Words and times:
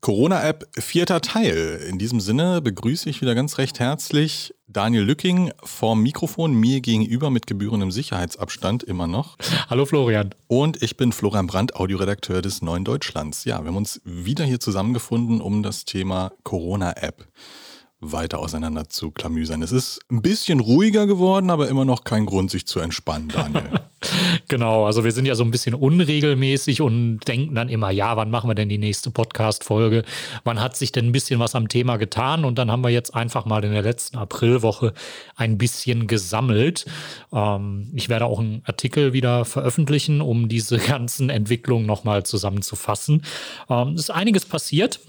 Corona-App, 0.00 0.68
vierter 0.78 1.20
Teil. 1.20 1.84
In 1.88 1.98
diesem 1.98 2.20
Sinne 2.20 2.60
begrüße 2.62 3.08
ich 3.10 3.20
wieder 3.20 3.34
ganz 3.34 3.58
recht 3.58 3.80
herzlich 3.80 4.54
Daniel 4.66 5.02
Lücking 5.02 5.50
vorm 5.62 6.02
Mikrofon, 6.02 6.52
mir 6.54 6.80
gegenüber 6.80 7.30
mit 7.30 7.46
gebührendem 7.46 7.90
Sicherheitsabstand 7.90 8.82
immer 8.82 9.06
noch. 9.06 9.36
Hallo 9.70 9.86
Florian. 9.86 10.34
Und 10.46 10.82
ich 10.82 10.96
bin 10.96 11.12
Florian 11.12 11.46
Brandt, 11.46 11.74
Audioredakteur 11.74 12.42
des 12.42 12.62
Neuen 12.62 12.84
Deutschlands. 12.84 13.44
Ja, 13.44 13.62
wir 13.62 13.68
haben 13.68 13.76
uns 13.76 14.00
wieder 14.04 14.44
hier 14.44 14.60
zusammengefunden, 14.60 15.40
um 15.40 15.62
das 15.62 15.84
Thema 15.84 16.32
Corona-App 16.42 17.26
weiter 18.00 18.38
auseinander 18.38 18.88
zu 18.88 19.10
klamüsern. 19.10 19.60
Es 19.62 19.72
ist 19.72 20.00
ein 20.10 20.22
bisschen 20.22 20.60
ruhiger 20.60 21.06
geworden, 21.06 21.50
aber 21.50 21.68
immer 21.68 21.84
noch 21.84 22.04
kein 22.04 22.26
Grund, 22.26 22.50
sich 22.50 22.66
zu 22.66 22.78
entspannen, 22.78 23.28
Daniel. 23.28 23.70
genau, 24.48 24.86
also 24.86 25.02
wir 25.02 25.10
sind 25.10 25.26
ja 25.26 25.34
so 25.34 25.42
ein 25.42 25.50
bisschen 25.50 25.74
unregelmäßig 25.74 26.80
und 26.80 27.20
denken 27.26 27.56
dann 27.56 27.68
immer, 27.68 27.90
ja, 27.90 28.16
wann 28.16 28.30
machen 28.30 28.48
wir 28.48 28.54
denn 28.54 28.68
die 28.68 28.78
nächste 28.78 29.10
Podcast-Folge? 29.10 30.04
Wann 30.44 30.60
hat 30.60 30.76
sich 30.76 30.92
denn 30.92 31.06
ein 31.06 31.12
bisschen 31.12 31.40
was 31.40 31.56
am 31.56 31.68
Thema 31.68 31.96
getan? 31.96 32.44
Und 32.44 32.56
dann 32.56 32.70
haben 32.70 32.84
wir 32.84 32.90
jetzt 32.90 33.14
einfach 33.16 33.46
mal 33.46 33.64
in 33.64 33.72
der 33.72 33.82
letzten 33.82 34.16
Aprilwoche 34.16 34.94
ein 35.34 35.58
bisschen 35.58 36.06
gesammelt. 36.06 36.86
Ähm, 37.32 37.90
ich 37.94 38.08
werde 38.08 38.26
auch 38.26 38.38
einen 38.38 38.62
Artikel 38.64 39.12
wieder 39.12 39.44
veröffentlichen, 39.44 40.20
um 40.20 40.48
diese 40.48 40.78
ganzen 40.78 41.30
Entwicklungen 41.30 41.86
nochmal 41.86 42.24
zusammenzufassen. 42.24 43.24
Ähm, 43.68 43.94
es 43.94 44.02
ist 44.02 44.10
einiges 44.10 44.46
passiert. 44.46 45.00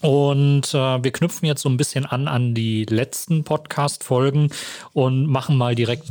Und 0.00 0.74
äh, 0.74 1.02
wir 1.02 1.12
knüpfen 1.12 1.46
jetzt 1.46 1.62
so 1.62 1.68
ein 1.68 1.76
bisschen 1.76 2.04
an 2.04 2.28
an 2.28 2.54
die 2.54 2.84
letzten 2.84 3.44
Podcast-Folgen 3.44 4.50
und 4.92 5.26
machen 5.26 5.56
mal 5.56 5.74
direkt 5.74 6.04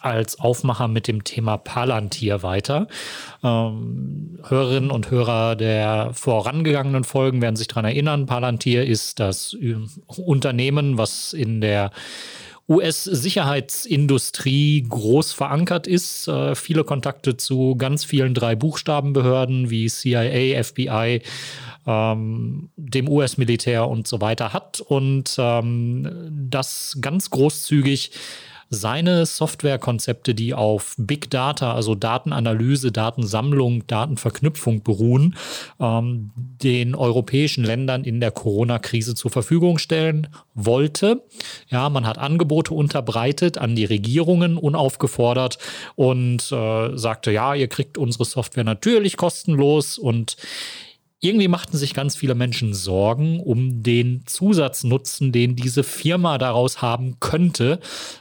als 0.00 0.40
Aufmacher 0.40 0.88
mit 0.88 1.08
dem 1.08 1.24
Thema 1.24 1.58
Palantir 1.58 2.42
weiter. 2.42 2.88
Ähm, 3.42 4.38
Hörerinnen 4.48 4.90
und 4.90 5.10
Hörer 5.10 5.56
der 5.56 6.10
vorangegangenen 6.14 7.04
Folgen 7.04 7.42
werden 7.42 7.56
sich 7.56 7.68
daran 7.68 7.84
erinnern, 7.84 8.26
Palantir 8.26 8.86
ist 8.86 9.20
das 9.20 9.56
Unternehmen, 10.06 10.96
was 10.96 11.32
in 11.32 11.60
der 11.60 11.90
US-Sicherheitsindustrie 12.68 14.84
groß 14.88 15.32
verankert 15.32 15.86
ist, 15.86 16.28
äh, 16.28 16.54
viele 16.54 16.84
Kontakte 16.84 17.36
zu 17.36 17.74
ganz 17.76 18.04
vielen 18.04 18.34
drei 18.34 18.54
Buchstabenbehörden 18.54 19.70
wie 19.70 19.88
CIA, 19.88 20.62
FBI, 20.62 21.22
ähm, 21.86 22.70
dem 22.76 23.08
US-Militär 23.08 23.88
und 23.88 24.06
so 24.06 24.20
weiter 24.20 24.52
hat. 24.52 24.80
Und 24.80 25.34
ähm, 25.38 26.08
das 26.30 26.98
ganz 27.00 27.30
großzügig 27.30 28.12
seine 28.70 29.26
Softwarekonzepte, 29.26 30.32
die 30.32 30.54
auf 30.54 30.94
Big 30.96 31.28
Data, 31.28 31.74
also 31.74 31.96
Datenanalyse, 31.96 32.92
Datensammlung, 32.92 33.84
Datenverknüpfung 33.88 34.84
beruhen, 34.84 35.36
ähm, 35.80 36.30
den 36.36 36.94
europäischen 36.94 37.64
Ländern 37.64 38.04
in 38.04 38.20
der 38.20 38.30
Corona-Krise 38.30 39.16
zur 39.16 39.32
Verfügung 39.32 39.78
stellen 39.78 40.28
wollte. 40.54 41.24
Ja, 41.68 41.88
man 41.88 42.06
hat 42.06 42.18
Angebote 42.18 42.72
unterbreitet 42.72 43.58
an 43.58 43.74
die 43.74 43.84
Regierungen 43.84 44.56
unaufgefordert 44.56 45.58
und 45.96 46.52
äh, 46.52 46.96
sagte, 46.96 47.32
ja, 47.32 47.56
ihr 47.56 47.66
kriegt 47.66 47.98
unsere 47.98 48.24
Software 48.24 48.64
natürlich 48.64 49.16
kostenlos 49.16 49.98
und 49.98 50.36
irgendwie 51.20 51.48
machten 51.48 51.76
sich 51.76 51.92
ganz 51.92 52.16
viele 52.16 52.34
Menschen 52.34 52.72
Sorgen 52.72 53.40
um 53.40 53.82
den 53.82 54.22
Zusatznutzen, 54.26 55.32
den 55.32 55.54
diese 55.54 55.84
Firma 55.84 56.38
daraus 56.38 56.80
haben 56.80 57.20
könnte. 57.20 57.78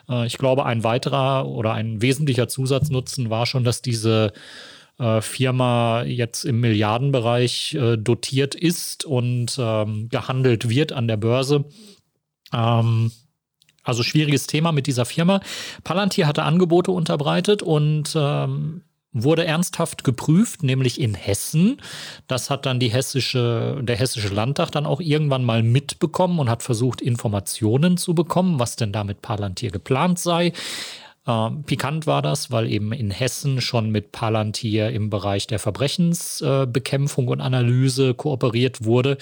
Äh, 0.09 0.28
ich 0.28 0.38
glaube, 0.38 0.66
ein 0.66 0.83
weiterer 0.83 1.47
oder 1.47 1.73
ein 1.73 2.02
wesentlicher 2.02 2.47
Zusatznutzen 2.47 3.30
war 3.30 3.45
schon, 3.45 3.64
dass 3.64 3.81
diese 3.81 4.33
äh, 4.97 5.22
Firma 5.22 6.03
jetzt 6.03 6.44
im 6.44 6.59
Milliardenbereich 6.59 7.73
äh, 7.75 7.97
dotiert 7.97 8.53
ist 8.53 9.06
und 9.06 9.58
ähm, 9.58 10.09
gehandelt 10.09 10.67
wird 10.67 10.91
an 10.91 11.08
der 11.08 11.17
Börse. 11.17 11.66
Ähm, 12.53 13.11
also 13.84 14.03
schwieriges 14.03 14.45
Thema 14.45 14.73
mit 14.73 14.88
dieser 14.88 15.06
Firma. 15.06 15.39
Palantir 15.86 16.28
hatte 16.28 16.44
Angebote 16.44 16.91
unterbreitet 16.91 17.63
und 17.63 18.13
ähm, 18.16 18.81
wurde 19.12 19.46
ernsthaft 19.46 20.03
geprüft, 20.03 20.64
nämlich 20.64 21.02
in 21.02 21.16
Hessen. 21.16 21.81
Das 22.28 22.50
hat 22.50 22.66
dann 22.66 22.80
die 22.80 22.90
hessische, 22.90 23.80
der 23.81 23.96
hessische 23.96 24.30
Landtag 24.30 24.72
dann 24.72 24.86
auch 24.86 25.02
irgendwann 25.02 25.44
mal 25.44 25.64
mitbekommen 25.64 26.40
und 26.40 26.50
hat 26.50 26.62
versucht, 26.64 27.02
Informationen 27.02 27.98
zu 27.98 28.14
bekommen, 28.14 28.59
was 28.59 28.75
denn 28.75 28.92
da 28.92 29.03
mit 29.03 29.22
Palantir 29.22 29.72
geplant 29.72 30.19
sei. 30.19 30.53
Ähm, 31.28 31.64
pikant 31.64 32.08
war 32.08 32.22
das, 32.22 32.50
weil 32.50 32.72
eben 32.72 32.92
in 32.92 33.12
Hessen 33.12 33.62
schon 33.62 33.92
mit 33.92 34.12
Palantir 34.12 34.90
im 34.90 35.09
Bereich 35.09 35.48
der 35.48 35.59
Verbrechensbekämpfung 35.59 37.28
äh, 37.28 37.31
und 37.31 37.42
Analyse 37.42 38.14
kooperiert 38.14 38.86
wurde. 38.86 39.18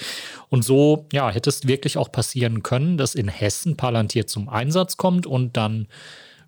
Und 0.48 0.64
so 0.64 1.06
ja, 1.12 1.30
hätte 1.30 1.50
es 1.50 1.66
wirklich 1.66 1.98
auch 1.98 2.10
passieren 2.12 2.62
können, 2.62 2.96
dass 2.96 3.14
in 3.14 3.28
Hessen 3.28 3.76
Palantir 3.76 4.26
zum 4.26 4.48
Einsatz 4.48 4.96
kommt 4.96 5.26
und 5.26 5.56
dann 5.56 5.86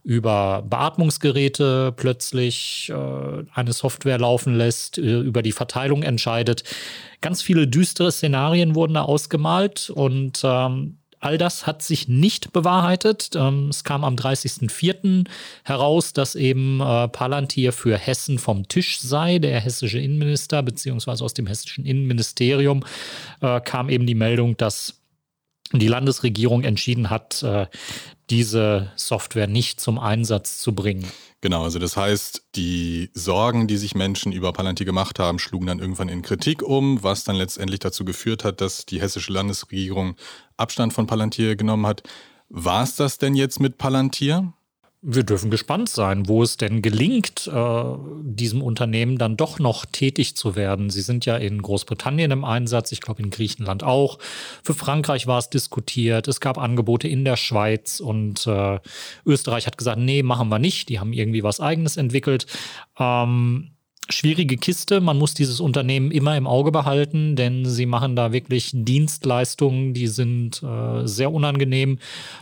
über 0.03 0.62
Beatmungsgeräte 0.69 1.93
plötzlich 1.97 2.91
äh, 2.94 3.44
eine 3.53 3.72
Software 3.72 4.19
laufen 4.19 4.55
lässt, 4.56 4.99
äh, 4.99 5.21
über 5.21 5.43
die 5.43 5.53
Verteilung 5.53 6.03
entscheidet. 6.03 6.65
Ganz 7.21 7.43
viele 7.43 7.69
düstere 7.69 8.11
Szenarien 8.11 8.75
wurden 8.75 8.94
da 8.94 9.03
ausgemalt 9.03 9.91
und 9.91 10.41
ähm, 10.43 10.97
all 11.21 11.37
das 11.37 11.66
hat 11.66 11.83
sich 11.83 12.09
nicht 12.09 12.53
bewahrheitet. 12.53 13.31
Ähm, 13.37 13.69
es 13.69 13.84
kam 13.84 14.05
am 14.05 14.16
30.04. 14.16 15.27
heraus, 15.65 16.12
dass 16.12 16.34
eben 16.34 16.81
äh, 16.81 17.09
Palantir 17.09 17.72
für 17.72 17.97
Hessen 17.97 18.38
vom 18.38 18.67
Tisch 18.69 18.99
sei. 19.00 19.38
Der 19.38 19.61
hessische 19.61 19.99
Innenminister, 19.99 20.62
beziehungsweise 20.62 21.22
aus 21.25 21.34
dem 21.34 21.47
hessischen 21.47 21.84
Innenministerium 21.84 22.84
äh, 23.43 23.61
kam 23.61 23.91
eben 23.91 24.06
die 24.06 24.15
Meldung, 24.15 24.56
dass 24.56 25.00
die 25.72 25.88
Landesregierung 25.88 26.64
entschieden 26.64 27.10
hat, 27.10 27.42
äh, 27.42 27.66
diese 28.28 28.92
Software 28.97 29.47
nicht 29.47 29.81
zum 29.81 29.98
Einsatz 29.98 30.58
zu 30.58 30.75
bringen. 30.75 31.06
Genau, 31.41 31.64
also 31.64 31.78
das 31.78 31.97
heißt, 31.97 32.42
die 32.54 33.10
Sorgen, 33.14 33.66
die 33.66 33.76
sich 33.76 33.94
Menschen 33.94 34.32
über 34.32 34.53
Palantir 34.53 34.86
gemacht 34.86 35.19
haben, 35.19 35.38
schlugen 35.38 35.66
dann 35.66 35.78
irgendwann 35.78 36.08
in 36.08 36.22
Kritik 36.22 36.62
um, 36.62 37.03
was 37.03 37.25
dann 37.25 37.36
letztendlich 37.36 37.81
dazu 37.81 38.04
geführt 38.04 38.44
hat, 38.44 38.60
dass 38.60 38.84
die 38.84 39.00
hessische 39.00 39.32
Landesregierung 39.32 40.16
Abstand 40.56 40.92
von 40.92 41.06
Palantir 41.06 41.56
genommen 41.56 41.87
hat. 41.87 42.02
War 42.48 42.82
es 42.82 42.97
das 42.97 43.19
denn 43.19 43.34
jetzt 43.34 43.58
mit 43.58 43.78
Palantir? 43.78 44.52
Wir 45.03 45.22
dürfen 45.22 45.50
gespannt 45.50 45.88
sein, 45.88 46.28
wo 46.28 46.43
es 46.43 46.59
denn 46.59 46.83
gelingt, 46.83 47.47
äh, 47.47 47.83
diesem 48.22 48.61
Unternehmen 48.61 49.16
dann 49.16 49.37
doch 49.37 49.59
noch 49.59 49.87
tätig 49.87 50.37
zu 50.37 50.56
werden. 50.56 50.91
Sie 50.91 51.00
sind 51.00 51.25
ja 51.25 51.38
in 51.38 51.62
Großbritannien 51.62 52.31
im 52.31 52.44
Einsatz, 52.44 52.93
ich 52.93 53.00
glaube 53.00 53.22
in 53.22 53.31
Griechenland 53.31 53.83
auch. 53.83 54.19
Für 54.62 54.75
Frankreich 54.75 55.27
war 55.27 55.38
es 55.38 55.49
diskutiert. 55.49 56.28
Es 56.28 56.41
gab 56.41 56.59
Angebote 56.59 57.09
in 57.09 57.25
der 57.25 57.37
Schweiz 57.37 58.00
und 58.00 58.47
äh, 58.47 58.78
Österreich 59.25 59.66
hat 59.66 59.78
gesagt, 59.78 59.99
nee, 59.99 60.22
machen 60.22 60.50
wir 60.50 60.59
nicht. 60.59 60.91
Die 60.91 61.00
haben 61.00 61.15
irgendwie 61.15 61.43
was 61.43 61.61
eigenes 61.61 61.97
entwickelt. 61.97 62.47
Ähm, 62.99 63.71
schwierige 64.12 64.56
Kiste. 64.56 65.00
Man 65.00 65.19
muss 65.19 65.34
dieses 65.34 65.60
Unternehmen 65.60 66.10
immer 66.10 66.37
im 66.37 66.47
Auge 66.47 66.72
behalten, 66.72 67.37
denn 67.37 67.65
sie 67.65 67.87
machen 67.87 68.16
da 68.16 68.32
wirklich 68.32 68.71
Dienstleistungen, 68.75 69.94
die 69.94 70.06
sind 70.06 70.62
äh, 70.62 71.06
sehr 71.06 71.32
unangenehm. 71.32 71.98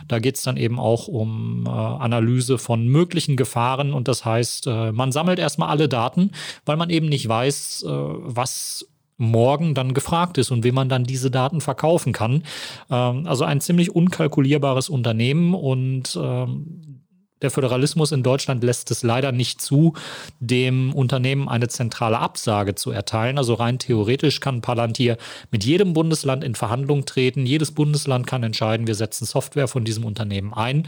Da 0.07 0.19
geht 0.19 0.35
es 0.35 0.43
dann 0.43 0.57
eben 0.57 0.79
auch 0.79 1.07
um 1.07 1.65
äh, 1.65 1.69
Analyse 1.69 2.57
von 2.57 2.87
möglichen 2.87 3.35
Gefahren 3.35 3.93
und 3.93 4.07
das 4.07 4.25
heißt, 4.25 4.67
äh, 4.67 4.91
man 4.91 5.11
sammelt 5.11 5.39
erstmal 5.39 5.69
alle 5.69 5.89
Daten, 5.89 6.31
weil 6.65 6.77
man 6.77 6.89
eben 6.89 7.07
nicht 7.07 7.27
weiß, 7.27 7.83
äh, 7.83 7.89
was 7.89 8.87
morgen 9.19 9.73
dann 9.75 9.93
gefragt 9.93 10.37
ist 10.37 10.49
und 10.49 10.63
wem 10.63 10.75
man 10.75 10.89
dann 10.89 11.03
diese 11.03 11.29
Daten 11.29 11.61
verkaufen 11.61 12.13
kann. 12.13 12.43
Ähm, 12.89 13.27
also 13.27 13.43
ein 13.43 13.61
ziemlich 13.61 13.93
unkalkulierbares 13.93 14.89
Unternehmen 14.89 15.53
und 15.53 16.17
ähm, 16.19 16.98
der 17.41 17.51
Föderalismus 17.51 18.11
in 18.11 18.23
Deutschland 18.23 18.63
lässt 18.63 18.91
es 18.91 19.03
leider 19.03 19.31
nicht 19.31 19.61
zu, 19.61 19.93
dem 20.39 20.93
Unternehmen 20.93 21.47
eine 21.47 21.67
zentrale 21.69 22.19
Absage 22.19 22.75
zu 22.75 22.91
erteilen. 22.91 23.37
Also 23.37 23.53
rein 23.53 23.79
theoretisch 23.79 24.39
kann 24.39 24.61
Palantir 24.61 25.17
mit 25.51 25.63
jedem 25.63 25.93
Bundesland 25.93 26.43
in 26.43 26.55
Verhandlung 26.55 27.05
treten. 27.05 27.45
Jedes 27.45 27.71
Bundesland 27.71 28.27
kann 28.27 28.43
entscheiden, 28.43 28.87
wir 28.87 28.95
setzen 28.95 29.25
Software 29.25 29.67
von 29.67 29.85
diesem 29.85 30.03
Unternehmen 30.05 30.53
ein. 30.53 30.87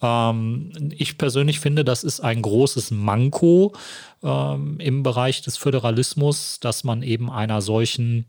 Ähm, 0.00 0.70
ich 0.96 1.18
persönlich 1.18 1.60
finde, 1.60 1.84
das 1.84 2.04
ist 2.04 2.20
ein 2.20 2.42
großes 2.42 2.92
Manko 2.92 3.74
ähm, 4.22 4.78
im 4.78 5.02
Bereich 5.02 5.42
des 5.42 5.56
Föderalismus, 5.56 6.60
dass 6.60 6.84
man 6.84 7.02
eben 7.02 7.30
einer 7.30 7.60
solchen 7.60 8.26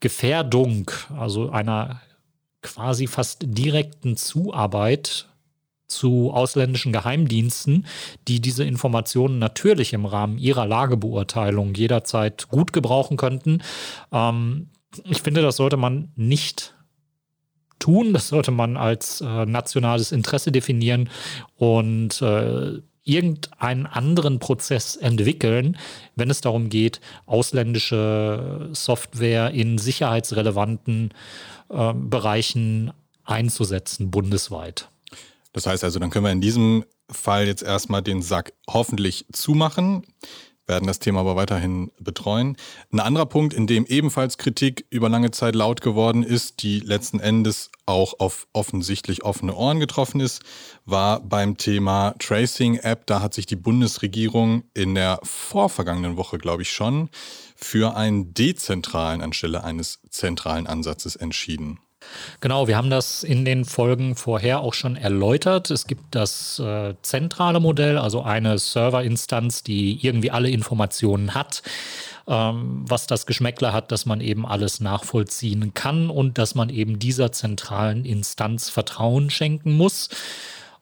Gefährdung, 0.00 0.90
also 1.18 1.50
einer 1.50 2.00
quasi 2.62 3.06
fast 3.06 3.38
direkten 3.42 4.16
Zuarbeit 4.16 5.26
zu 5.86 6.30
ausländischen 6.32 6.92
Geheimdiensten, 6.92 7.86
die 8.28 8.40
diese 8.40 8.64
Informationen 8.64 9.38
natürlich 9.38 9.92
im 9.92 10.06
Rahmen 10.06 10.38
ihrer 10.38 10.66
Lagebeurteilung 10.66 11.74
jederzeit 11.74 12.48
gut 12.48 12.72
gebrauchen 12.72 13.16
könnten. 13.16 13.62
Ähm, 14.12 14.68
ich 15.04 15.22
finde, 15.22 15.42
das 15.42 15.56
sollte 15.56 15.76
man 15.76 16.12
nicht 16.16 16.74
tun. 17.78 18.12
Das 18.12 18.28
sollte 18.28 18.50
man 18.50 18.76
als 18.76 19.20
äh, 19.20 19.46
nationales 19.46 20.12
Interesse 20.12 20.52
definieren. 20.52 21.10
Und 21.56 22.22
äh, 22.22 22.78
irgendeinen 23.04 23.86
anderen 23.86 24.38
Prozess 24.38 24.96
entwickeln, 24.96 25.76
wenn 26.16 26.30
es 26.30 26.40
darum 26.40 26.70
geht, 26.70 27.00
ausländische 27.26 28.70
Software 28.72 29.50
in 29.50 29.76
sicherheitsrelevanten 29.76 31.12
äh, 31.68 31.92
Bereichen 31.92 32.92
einzusetzen, 33.24 34.10
bundesweit. 34.10 34.88
Das 35.54 35.66
heißt 35.66 35.82
also, 35.84 35.98
dann 35.98 36.10
können 36.10 36.26
wir 36.26 36.32
in 36.32 36.42
diesem 36.42 36.84
Fall 37.10 37.46
jetzt 37.46 37.62
erstmal 37.62 38.02
den 38.02 38.20
Sack 38.20 38.52
hoffentlich 38.68 39.24
zumachen 39.32 40.04
werden 40.66 40.86
das 40.86 40.98
Thema 40.98 41.20
aber 41.20 41.36
weiterhin 41.36 41.90
betreuen. 41.98 42.56
Ein 42.92 43.00
anderer 43.00 43.26
Punkt, 43.26 43.52
in 43.52 43.66
dem 43.66 43.84
ebenfalls 43.86 44.38
Kritik 44.38 44.86
über 44.90 45.08
lange 45.08 45.30
Zeit 45.30 45.54
laut 45.54 45.80
geworden 45.80 46.22
ist, 46.22 46.62
die 46.62 46.80
letzten 46.80 47.20
Endes 47.20 47.70
auch 47.86 48.18
auf 48.18 48.46
offensichtlich 48.52 49.24
offene 49.24 49.54
Ohren 49.54 49.80
getroffen 49.80 50.20
ist, 50.20 50.42
war 50.86 51.20
beim 51.20 51.56
Thema 51.56 52.14
Tracing 52.18 52.76
App. 52.76 53.06
Da 53.06 53.20
hat 53.20 53.34
sich 53.34 53.46
die 53.46 53.56
Bundesregierung 53.56 54.64
in 54.72 54.94
der 54.94 55.20
vorvergangenen 55.22 56.16
Woche, 56.16 56.38
glaube 56.38 56.62
ich 56.62 56.70
schon, 56.70 57.10
für 57.56 57.96
einen 57.96 58.32
dezentralen 58.32 59.20
anstelle 59.20 59.64
eines 59.64 60.00
zentralen 60.08 60.66
Ansatzes 60.66 61.16
entschieden. 61.16 61.78
Genau, 62.40 62.68
wir 62.68 62.76
haben 62.76 62.90
das 62.90 63.22
in 63.22 63.44
den 63.44 63.64
Folgen 63.64 64.16
vorher 64.16 64.60
auch 64.60 64.74
schon 64.74 64.96
erläutert. 64.96 65.70
Es 65.70 65.86
gibt 65.86 66.14
das 66.14 66.58
äh, 66.58 66.94
zentrale 67.02 67.60
Modell, 67.60 67.98
also 67.98 68.22
eine 68.22 68.58
Serverinstanz, 68.58 69.62
die 69.62 70.04
irgendwie 70.04 70.30
alle 70.30 70.50
Informationen 70.50 71.34
hat, 71.34 71.62
ähm, 72.26 72.84
was 72.86 73.06
das 73.06 73.26
Geschmäckler 73.26 73.72
hat, 73.72 73.92
dass 73.92 74.06
man 74.06 74.20
eben 74.20 74.46
alles 74.46 74.80
nachvollziehen 74.80 75.74
kann 75.74 76.10
und 76.10 76.38
dass 76.38 76.54
man 76.54 76.70
eben 76.70 76.98
dieser 76.98 77.32
zentralen 77.32 78.04
Instanz 78.04 78.68
Vertrauen 78.68 79.30
schenken 79.30 79.72
muss 79.72 80.08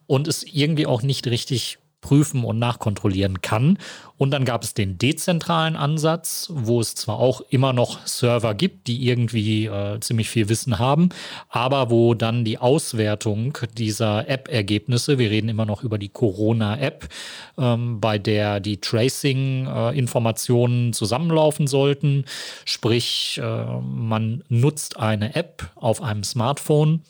und 0.07 0.29
es 0.29 0.43
irgendwie 0.43 0.87
auch 0.87 1.03
nicht 1.03 1.27
richtig 1.27 1.79
prüfen 2.03 2.45
und 2.45 2.59
nachkontrollieren 2.59 3.41
kann. 3.41 3.79
Und 4.19 4.33
dann 4.33 4.45
gab 4.45 4.63
es 4.63 4.75
den 4.75 4.99
dezentralen 4.99 5.77
Ansatz, 5.77 6.51
wo 6.53 6.81
es 6.81 6.95
zwar 6.95 7.19
auch 7.19 7.41
immer 7.49 7.73
noch 7.73 8.07
Server 8.07 8.53
gibt, 8.55 8.89
die 8.89 9.09
irgendwie 9.09 9.65
äh, 9.67 9.99
ziemlich 10.01 10.29
viel 10.29 10.51
Wissen 10.51 10.79
haben, 10.79 11.09
aber 11.49 11.91
wo 11.91 12.13
dann 12.15 12.45
die 12.45 12.59
Auswertung 12.59 13.57
dieser 13.79 14.29
App-Ergebnisse, 14.29 15.17
wir 15.19 15.31
reden 15.31 15.49
immer 15.49 15.65
noch 15.65 15.83
über 15.83 15.97
die 15.97 16.11
Corona-App, 16.11 17.09
ähm, 17.57 18.01
bei 18.01 18.19
der 18.19 18.61
die 18.61 18.79
Tracing-Informationen 18.81 20.91
äh, 20.91 20.93
zusammenlaufen 20.93 21.67
sollten. 21.67 22.27
Sprich, 22.65 23.41
äh, 23.43 23.81
man 23.81 24.45
nutzt 24.49 24.99
eine 24.99 25.35
App 25.35 25.71
auf 25.77 26.03
einem 26.03 26.25
Smartphone. 26.25 27.03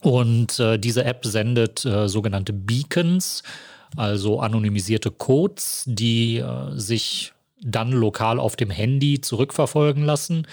Und 0.00 0.60
äh, 0.60 0.78
diese 0.78 1.04
App 1.04 1.24
sendet 1.24 1.84
äh, 1.84 2.08
sogenannte 2.08 2.52
Beacons, 2.52 3.42
also 3.96 4.40
anonymisierte 4.40 5.10
Codes, 5.10 5.84
die 5.86 6.38
äh, 6.38 6.76
sich 6.76 7.32
dann 7.60 7.92
lokal 7.92 8.38
auf 8.38 8.56
dem 8.56 8.70
Handy 8.70 9.20
zurückverfolgen 9.20 10.04
lassen, 10.04 10.46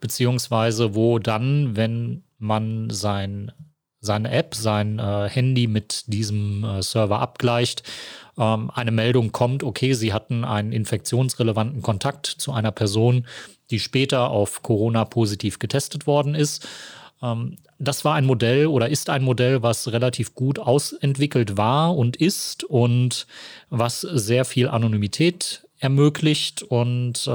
beziehungsweise 0.00 0.94
wo 0.94 1.18
dann, 1.18 1.76
wenn 1.76 2.22
man 2.38 2.90
sein, 2.90 3.52
seine 4.00 4.30
App, 4.30 4.54
sein 4.54 4.98
äh, 4.98 5.28
Handy 5.28 5.66
mit 5.66 6.04
diesem 6.06 6.64
äh, 6.64 6.82
Server 6.82 7.20
abgleicht, 7.20 7.82
ähm, 8.38 8.70
eine 8.74 8.90
Meldung 8.90 9.32
kommt, 9.32 9.62
okay, 9.62 9.92
Sie 9.92 10.12
hatten 10.12 10.44
einen 10.44 10.72
infektionsrelevanten 10.72 11.82
Kontakt 11.82 12.26
zu 12.26 12.52
einer 12.52 12.72
Person, 12.72 13.26
die 13.70 13.80
später 13.80 14.30
auf 14.30 14.62
Corona 14.62 15.04
positiv 15.04 15.58
getestet 15.58 16.06
worden 16.06 16.34
ist. 16.34 16.66
Ähm, 17.22 17.56
das 17.78 18.04
war 18.04 18.14
ein 18.14 18.26
Modell 18.26 18.66
oder 18.66 18.88
ist 18.88 19.10
ein 19.10 19.22
Modell, 19.22 19.62
was 19.62 19.92
relativ 19.92 20.34
gut 20.34 20.58
ausentwickelt 20.58 21.56
war 21.56 21.96
und 21.96 22.16
ist 22.16 22.64
und 22.64 23.26
was 23.70 24.00
sehr 24.00 24.44
viel 24.44 24.68
Anonymität 24.68 25.64
ermöglicht 25.80 26.62
und 26.62 27.26
äh, 27.26 27.30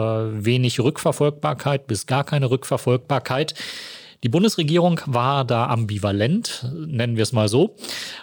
wenig 0.46 0.80
Rückverfolgbarkeit 0.80 1.88
bis 1.88 2.06
gar 2.06 2.24
keine 2.24 2.50
Rückverfolgbarkeit. 2.50 3.54
Die 4.24 4.30
Bundesregierung 4.30 5.02
war 5.06 5.44
da 5.44 5.68
ambivalent, 5.68 6.66
nennen 6.74 7.18
wir 7.18 7.24
es 7.24 7.34
mal 7.34 7.50
so, 7.50 7.76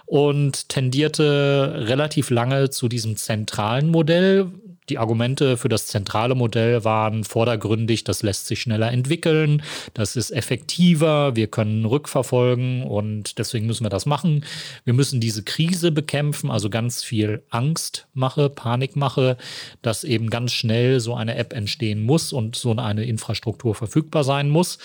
und 0.07 0.71
tendierte 0.71 1.75
relativ 1.89 2.31
lange 2.31 2.71
zu 2.71 2.89
diesem 2.89 3.17
zentralen 3.17 3.91
Modell, 3.91 4.51
die 4.91 4.99
Argumente 4.99 5.57
für 5.57 5.69
das 5.69 5.87
zentrale 5.87 6.35
Modell 6.35 6.85
waren 6.85 7.25
vordergründig, 7.25 8.05
das 8.05 8.23
lässt 8.23 8.47
sich 8.47 8.61
schneller 8.61 8.91
entwickeln, 8.91 9.63
das 9.95 10.17
ist 10.17 10.33
effektiver, 10.33 11.37
wir 11.37 11.47
können 11.47 11.85
rückverfolgen 11.85 12.83
und 12.83 13.39
deswegen 13.39 13.67
müssen 13.67 13.85
wir 13.85 13.91
das 13.91 14.05
machen. 14.05 14.45
Wir 14.85 14.93
müssen 14.93 15.21
diese 15.21 15.45
Krise 15.45 15.93
bekämpfen, 15.93 16.51
also 16.51 16.69
ganz 16.69 17.03
viel 17.05 17.43
Angst 17.51 18.09
mache, 18.13 18.51
Panik 18.51 18.97
mache, 18.97 19.37
dass 19.81 20.05
eben 20.05 20.29
ganz 20.29 20.53
schnell 20.53 21.01
so 21.01 21.15
eine 21.15 21.37
App 21.37 21.53
entstehen 21.53 22.03
muss 22.03 22.33
und 22.33 22.57
so 22.57 22.75
eine 22.75 23.05
Infrastruktur 23.05 23.75
verfügbar 23.75 24.25
sein 24.25 24.51
muss 24.51 24.79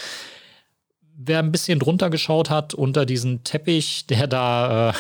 wer 1.18 1.40
ein 1.40 1.51
bisschen 1.51 1.80
drunter 1.80 2.10
geschaut 2.10 2.50
hat 2.50 2.74
unter 2.74 3.06
diesen 3.06 3.44
Teppich, 3.44 4.06
der 4.08 4.28
da 4.28 4.90
äh, 4.90 4.94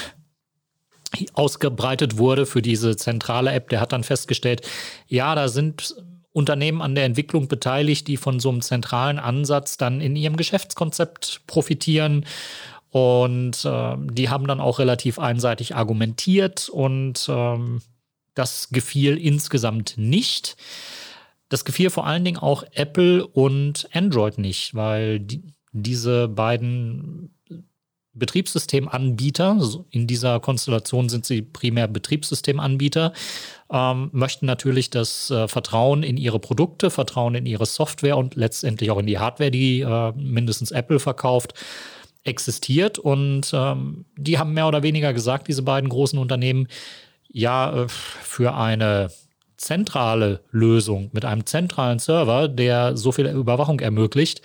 ausgebreitet 1.33 2.17
wurde 2.17 2.45
für 2.45 2.61
diese 2.61 2.95
zentrale 2.95 3.51
App, 3.51 3.69
der 3.69 3.79
hat 3.79 3.91
dann 3.93 4.03
festgestellt, 4.03 4.61
ja, 5.07 5.35
da 5.35 5.47
sind 5.47 5.95
Unternehmen 6.31 6.81
an 6.81 6.95
der 6.95 7.05
Entwicklung 7.05 7.47
beteiligt, 7.47 8.07
die 8.07 8.17
von 8.17 8.41
so 8.41 8.49
einem 8.49 8.61
zentralen 8.61 9.19
Ansatz 9.19 9.77
dann 9.77 10.01
in 10.01 10.17
ihrem 10.17 10.35
Geschäftskonzept 10.35 11.41
profitieren. 11.47 12.25
Und 12.89 13.65
äh, 13.65 13.95
die 13.97 14.29
haben 14.29 14.47
dann 14.47 14.59
auch 14.59 14.79
relativ 14.79 15.19
einseitig 15.19 15.75
argumentiert 15.75 16.69
und 16.69 17.27
ähm, 17.29 17.81
das 18.33 18.69
gefiel 18.69 19.17
insgesamt 19.17 19.97
nicht. 19.97 20.57
Das 21.49 21.65
gefiel 21.65 21.89
vor 21.89 22.05
allen 22.05 22.25
Dingen 22.25 22.37
auch 22.37 22.63
Apple 22.73 23.25
und 23.25 23.87
Android 23.93 24.37
nicht, 24.37 24.75
weil 24.75 25.19
die, 25.19 25.43
diese 25.71 26.27
beiden 26.27 27.34
Betriebssystemanbieter, 28.15 29.59
in 29.91 30.07
dieser 30.07 30.39
Konstellation 30.39 31.09
sind 31.09 31.25
sie 31.25 31.41
primär 31.41 31.87
Betriebssystemanbieter, 31.87 33.13
ähm, 33.71 34.09
möchten 34.13 34.45
natürlich 34.45 34.89
das 34.89 35.29
äh, 35.29 35.47
Vertrauen 35.47 36.03
in 36.03 36.17
ihre 36.17 36.39
Produkte, 36.39 36.89
Vertrauen 36.89 37.35
in 37.35 37.45
ihre 37.45 37.65
Software 37.65 38.17
und 38.17 38.35
letztendlich 38.35 38.89
auch 38.91 38.99
in 38.99 39.07
die 39.07 39.19
Hardware, 39.19 39.51
die 39.51 39.81
äh, 39.81 40.13
mindestens 40.13 40.71
Apple 40.71 40.99
verkauft, 40.99 41.53
existiert. 42.23 42.97
Und 42.99 43.51
ähm, 43.53 44.05
die 44.17 44.37
haben 44.37 44.53
mehr 44.53 44.67
oder 44.67 44.83
weniger 44.83 45.13
gesagt, 45.13 45.47
diese 45.47 45.61
beiden 45.61 45.89
großen 45.89 46.19
Unternehmen, 46.19 46.67
ja, 47.29 47.83
äh, 47.83 47.87
für 47.87 48.55
eine 48.55 49.11
zentrale 49.57 50.41
Lösung 50.51 51.09
mit 51.13 51.25
einem 51.25 51.45
zentralen 51.45 51.99
Server, 51.99 52.47
der 52.47 52.97
so 52.97 53.11
viel 53.11 53.25
Überwachung 53.27 53.79
ermöglicht, 53.79 54.41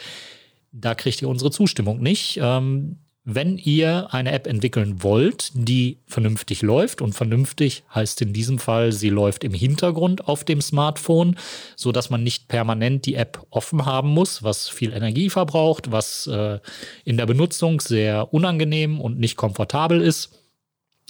da 0.72 0.94
kriegt 0.94 1.20
ihr 1.20 1.28
unsere 1.28 1.50
Zustimmung 1.50 2.00
nicht. 2.00 2.38
Ähm, 2.40 2.98
wenn 3.34 3.58
ihr 3.58 4.12
eine 4.12 4.32
App 4.32 4.46
entwickeln 4.46 5.02
wollt, 5.02 5.50
die 5.54 5.98
vernünftig 6.06 6.62
läuft 6.62 7.00
und 7.02 7.14
vernünftig 7.14 7.84
heißt 7.94 8.22
in 8.22 8.32
diesem 8.32 8.58
Fall, 8.58 8.92
sie 8.92 9.10
läuft 9.10 9.44
im 9.44 9.54
Hintergrund 9.54 10.28
auf 10.28 10.44
dem 10.44 10.60
Smartphone, 10.60 11.36
so 11.76 11.92
dass 11.92 12.10
man 12.10 12.22
nicht 12.22 12.48
permanent 12.48 13.06
die 13.06 13.14
App 13.14 13.46
offen 13.50 13.86
haben 13.86 14.10
muss, 14.10 14.42
was 14.42 14.68
viel 14.68 14.92
Energie 14.92 15.30
verbraucht, 15.30 15.92
was 15.92 16.26
äh, 16.26 16.58
in 17.04 17.16
der 17.16 17.26
Benutzung 17.26 17.80
sehr 17.80 18.32
unangenehm 18.32 19.00
und 19.00 19.18
nicht 19.18 19.36
komfortabel 19.36 20.00
ist. 20.00 20.30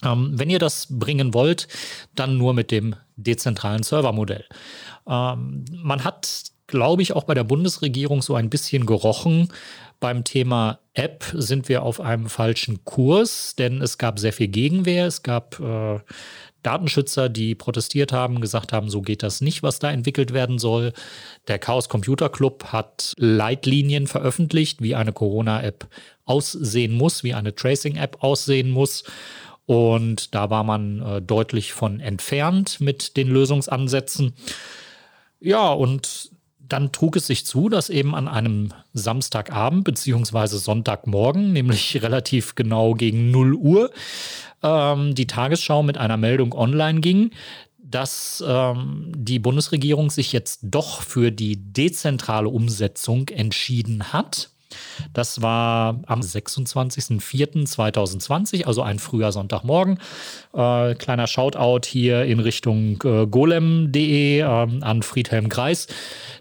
Ähm, 0.02 0.32
wenn 0.34 0.50
ihr 0.50 0.58
das 0.58 0.86
bringen 0.90 1.34
wollt, 1.34 1.68
dann 2.14 2.38
nur 2.38 2.54
mit 2.54 2.70
dem 2.70 2.96
dezentralen 3.16 3.82
Servermodell. 3.82 4.44
Ähm, 5.06 5.64
man 5.72 6.04
hat, 6.04 6.50
glaube 6.70 7.02
ich, 7.02 7.12
auch 7.12 7.24
bei 7.24 7.34
der 7.34 7.44
Bundesregierung 7.44 8.22
so 8.22 8.34
ein 8.34 8.50
bisschen 8.50 8.86
gerochen, 8.86 9.48
beim 10.00 10.24
Thema 10.24 10.80
App 10.94 11.24
sind 11.34 11.68
wir 11.68 11.82
auf 11.82 12.00
einem 12.00 12.30
falschen 12.30 12.84
Kurs, 12.84 13.54
denn 13.56 13.82
es 13.82 13.98
gab 13.98 14.18
sehr 14.18 14.32
viel 14.32 14.48
Gegenwehr. 14.48 15.06
Es 15.06 15.22
gab 15.22 15.60
äh, 15.60 16.00
Datenschützer, 16.62 17.28
die 17.28 17.54
protestiert 17.54 18.12
haben, 18.12 18.40
gesagt 18.40 18.72
haben, 18.72 18.88
so 18.88 19.02
geht 19.02 19.22
das 19.22 19.42
nicht, 19.42 19.62
was 19.62 19.78
da 19.78 19.90
entwickelt 19.90 20.32
werden 20.32 20.58
soll. 20.58 20.92
Der 21.48 21.58
Chaos 21.58 21.88
Computer 21.88 22.30
Club 22.30 22.64
hat 22.66 23.14
Leitlinien 23.18 24.06
veröffentlicht, 24.06 24.82
wie 24.82 24.94
eine 24.94 25.12
Corona-App 25.12 25.86
aussehen 26.24 26.94
muss, 26.94 27.22
wie 27.22 27.34
eine 27.34 27.54
Tracing-App 27.54 28.22
aussehen 28.22 28.70
muss. 28.70 29.04
Und 29.66 30.34
da 30.34 30.50
war 30.50 30.64
man 30.64 31.00
äh, 31.02 31.22
deutlich 31.22 31.72
von 31.72 32.00
entfernt 32.00 32.80
mit 32.80 33.16
den 33.16 33.28
Lösungsansätzen. 33.28 34.34
Ja, 35.40 35.72
und 35.72 36.30
dann 36.72 36.92
trug 36.92 37.16
es 37.16 37.26
sich 37.26 37.46
zu, 37.46 37.68
dass 37.68 37.90
eben 37.90 38.14
an 38.14 38.28
einem 38.28 38.72
Samstagabend 38.92 39.84
beziehungsweise 39.84 40.58
Sonntagmorgen, 40.58 41.52
nämlich 41.52 42.02
relativ 42.02 42.54
genau 42.54 42.94
gegen 42.94 43.30
0 43.30 43.54
Uhr, 43.54 43.90
ähm, 44.62 45.14
die 45.14 45.26
Tagesschau 45.26 45.82
mit 45.82 45.98
einer 45.98 46.16
Meldung 46.16 46.52
online 46.52 47.00
ging, 47.00 47.30
dass 47.78 48.42
ähm, 48.46 49.12
die 49.16 49.38
Bundesregierung 49.38 50.10
sich 50.10 50.32
jetzt 50.32 50.60
doch 50.62 51.02
für 51.02 51.32
die 51.32 51.56
dezentrale 51.56 52.48
Umsetzung 52.48 53.28
entschieden 53.28 54.12
hat. 54.12 54.50
Das 55.12 55.42
war 55.42 56.00
am 56.06 56.20
26.04.2020, 56.20 58.64
also 58.64 58.80
ein 58.82 58.98
früher 58.98 59.32
Sonntagmorgen. 59.32 59.98
Äh, 60.52 60.94
kleiner 60.94 61.26
Shoutout 61.26 61.86
hier 61.86 62.24
in 62.24 62.40
Richtung 62.40 63.02
äh, 63.04 63.26
golem.de 63.26 64.40
äh, 64.40 64.42
an 64.42 65.02
Friedhelm 65.02 65.48
Greis. 65.48 65.86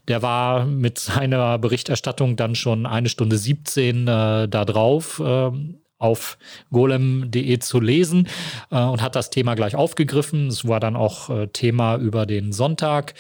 Der 0.07 0.21
war 0.21 0.65
mit 0.65 0.99
seiner 0.99 1.57
Berichterstattung 1.59 2.35
dann 2.35 2.55
schon 2.55 2.85
eine 2.85 3.09
Stunde 3.09 3.37
17 3.37 4.07
äh, 4.07 4.47
da 4.47 4.65
drauf 4.65 5.21
ähm, 5.23 5.79
auf 5.99 6.37
golem.de 6.71 7.59
zu 7.59 7.79
lesen 7.79 8.27
äh, 8.71 8.81
und 8.81 9.01
hat 9.01 9.15
das 9.15 9.29
Thema 9.29 9.55
gleich 9.55 9.75
aufgegriffen. 9.75 10.47
Es 10.47 10.67
war 10.67 10.79
dann 10.79 10.95
auch 10.95 11.29
äh, 11.29 11.47
Thema 11.47 11.97
über 11.97 12.25
den 12.25 12.53
Sonntag. 12.53 13.13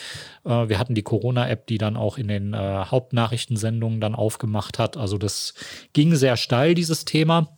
Äh, 0.45 0.69
wir 0.69 0.79
hatten 0.79 0.95
die 0.95 1.03
Corona-App, 1.03 1.67
die 1.67 1.77
dann 1.77 1.97
auch 1.97 2.17
in 2.17 2.29
den 2.29 2.53
äh, 2.53 2.57
Hauptnachrichtensendungen 2.57 3.99
dann 4.01 4.15
aufgemacht 4.15 4.79
hat. 4.79 4.97
Also 4.97 5.17
das 5.17 5.53
ging 5.93 6.15
sehr 6.15 6.37
steil, 6.37 6.73
dieses 6.73 7.05
Thema. 7.05 7.57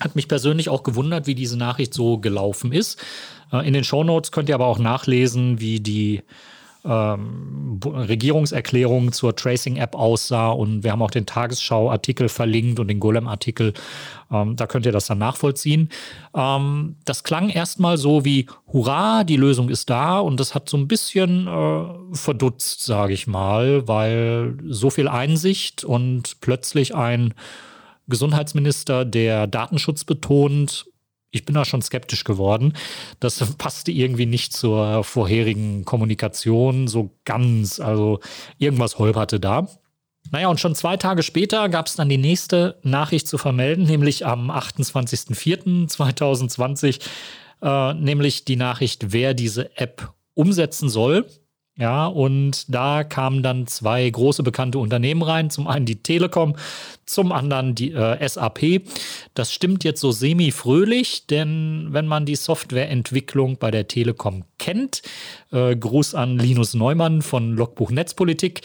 Hat 0.00 0.16
mich 0.16 0.26
persönlich 0.26 0.70
auch 0.70 0.82
gewundert, 0.82 1.26
wie 1.26 1.36
diese 1.36 1.56
Nachricht 1.56 1.94
so 1.94 2.18
gelaufen 2.18 2.72
ist. 2.72 3.00
Äh, 3.52 3.66
in 3.66 3.74
den 3.74 3.84
Shownotes 3.84 4.32
könnt 4.32 4.48
ihr 4.48 4.54
aber 4.54 4.66
auch 4.66 4.78
nachlesen, 4.78 5.60
wie 5.60 5.80
die 5.80 6.22
ähm, 6.84 7.80
Regierungserklärung 7.84 9.12
zur 9.12 9.34
Tracing-App 9.34 9.94
aussah. 9.94 10.50
Und 10.50 10.84
wir 10.84 10.92
haben 10.92 11.02
auch 11.02 11.10
den 11.10 11.26
Tagesschau-Artikel 11.26 12.28
verlinkt 12.28 12.78
und 12.78 12.88
den 12.88 13.00
Golem-Artikel. 13.00 13.72
Ähm, 14.30 14.56
da 14.56 14.66
könnt 14.66 14.86
ihr 14.86 14.92
das 14.92 15.06
dann 15.06 15.18
nachvollziehen. 15.18 15.88
Ähm, 16.34 16.96
das 17.04 17.24
klang 17.24 17.48
erstmal 17.48 17.96
so 17.96 18.24
wie, 18.24 18.46
hurra, 18.72 19.24
die 19.24 19.36
Lösung 19.36 19.68
ist 19.68 19.90
da. 19.90 20.18
Und 20.18 20.40
das 20.40 20.54
hat 20.54 20.68
so 20.68 20.76
ein 20.76 20.88
bisschen 20.88 21.46
äh, 21.46 21.84
verdutzt, 22.12 22.84
sage 22.84 23.12
ich 23.12 23.26
mal, 23.26 23.88
weil 23.88 24.58
so 24.68 24.90
viel 24.90 25.08
Einsicht 25.08 25.84
und 25.84 26.40
plötzlich 26.40 26.94
ein 26.94 27.34
Gesundheitsminister, 28.06 29.04
der 29.04 29.46
Datenschutz 29.46 30.04
betont, 30.04 30.86
ich 31.34 31.44
bin 31.44 31.54
da 31.54 31.64
schon 31.64 31.82
skeptisch 31.82 32.24
geworden. 32.24 32.74
Das 33.18 33.44
passte 33.58 33.90
irgendwie 33.90 34.26
nicht 34.26 34.52
zur 34.52 35.02
vorherigen 35.02 35.84
Kommunikation 35.84 36.86
so 36.86 37.10
ganz. 37.24 37.80
Also 37.80 38.20
irgendwas 38.58 38.98
holperte 38.98 39.40
da. 39.40 39.66
Naja, 40.30 40.48
und 40.48 40.60
schon 40.60 40.74
zwei 40.74 40.96
Tage 40.96 41.22
später 41.22 41.68
gab 41.68 41.86
es 41.86 41.96
dann 41.96 42.08
die 42.08 42.16
nächste 42.18 42.78
Nachricht 42.82 43.28
zu 43.28 43.36
vermelden, 43.36 43.84
nämlich 43.84 44.24
am 44.24 44.50
28.04.2020, 44.50 47.00
äh, 47.62 47.92
nämlich 47.94 48.44
die 48.44 48.56
Nachricht, 48.56 49.12
wer 49.12 49.34
diese 49.34 49.76
App 49.76 50.12
umsetzen 50.34 50.88
soll. 50.88 51.26
Ja, 51.76 52.06
und 52.06 52.72
da 52.72 53.02
kamen 53.02 53.42
dann 53.42 53.66
zwei 53.66 54.08
große 54.08 54.44
bekannte 54.44 54.78
Unternehmen 54.78 55.22
rein. 55.22 55.50
Zum 55.50 55.66
einen 55.66 55.86
die 55.86 55.96
Telekom, 55.96 56.54
zum 57.04 57.32
anderen 57.32 57.74
die 57.74 57.90
äh, 57.90 58.28
SAP. 58.28 58.82
Das 59.34 59.52
stimmt 59.52 59.82
jetzt 59.82 60.00
so 60.00 60.12
semi-fröhlich, 60.12 61.26
denn 61.26 61.88
wenn 61.90 62.06
man 62.06 62.26
die 62.26 62.36
Softwareentwicklung 62.36 63.56
bei 63.58 63.72
der 63.72 63.88
Telekom 63.88 64.44
kennt, 64.58 65.02
äh, 65.50 65.74
Gruß 65.74 66.14
an 66.14 66.38
Linus 66.38 66.74
Neumann 66.74 67.22
von 67.22 67.56
Logbuch 67.56 67.90
Netzpolitik, 67.90 68.60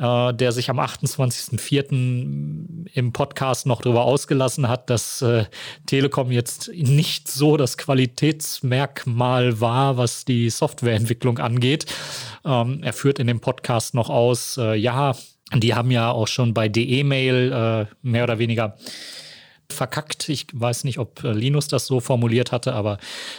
äh, 0.00 0.32
der 0.32 0.52
sich 0.52 0.70
am 0.70 0.80
28.04. 0.80 2.88
im 2.94 3.12
Podcast 3.12 3.66
noch 3.66 3.82
darüber 3.82 4.04
ausgelassen 4.04 4.68
hat, 4.68 4.88
dass 4.88 5.20
äh, 5.20 5.44
Telekom 5.86 6.30
jetzt 6.30 6.70
nicht 6.74 7.28
so 7.28 7.58
das 7.58 7.76
Qualitätsmerkmal 7.76 9.60
war, 9.60 9.98
was 9.98 10.24
die 10.24 10.48
Softwareentwicklung 10.48 11.38
angeht. 11.38 11.84
Ähm, 12.46 12.80
er 12.82 12.94
führt 12.94 13.18
in 13.18 13.26
dem 13.26 13.40
Podcast 13.40 13.94
noch 13.94 14.08
aus, 14.08 14.56
äh, 14.56 14.74
ja, 14.74 15.14
die 15.54 15.74
haben 15.74 15.90
ja 15.90 16.10
auch 16.10 16.28
schon 16.28 16.54
bei 16.54 16.68
DE-Mail 16.68 17.52
äh, 17.52 17.86
mehr 18.02 18.24
oder 18.24 18.38
weniger 18.38 18.76
verkackt. 19.68 20.30
Ich 20.30 20.46
weiß 20.52 20.84
nicht, 20.84 20.98
ob 20.98 21.22
äh, 21.24 21.32
Linus 21.32 21.68
das 21.68 21.86
so 21.86 22.00
formuliert 22.00 22.52
hatte, 22.52 22.72
aber 22.72 22.96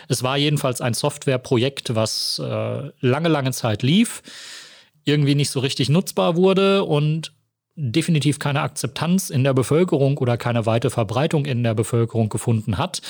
es 0.07 0.21
war 0.21 0.37
jedenfalls 0.37 0.79
ein 0.79 0.93
Softwareprojekt, 0.93 1.95
was 1.95 2.39
äh, 2.39 2.91
lange, 2.99 3.29
lange 3.29 3.51
Zeit 3.51 3.81
lief 3.81 4.21
irgendwie 5.05 5.35
nicht 5.35 5.49
so 5.49 5.59
richtig 5.59 5.89
nutzbar 5.89 6.35
wurde 6.35 6.83
und 6.83 7.33
definitiv 7.75 8.39
keine 8.39 8.61
Akzeptanz 8.61 9.29
in 9.29 9.43
der 9.43 9.53
Bevölkerung 9.53 10.17
oder 10.17 10.37
keine 10.37 10.65
weite 10.65 10.89
Verbreitung 10.89 11.45
in 11.45 11.63
der 11.63 11.73
Bevölkerung 11.73 12.29
gefunden 12.29 12.77
hat. 12.77 13.01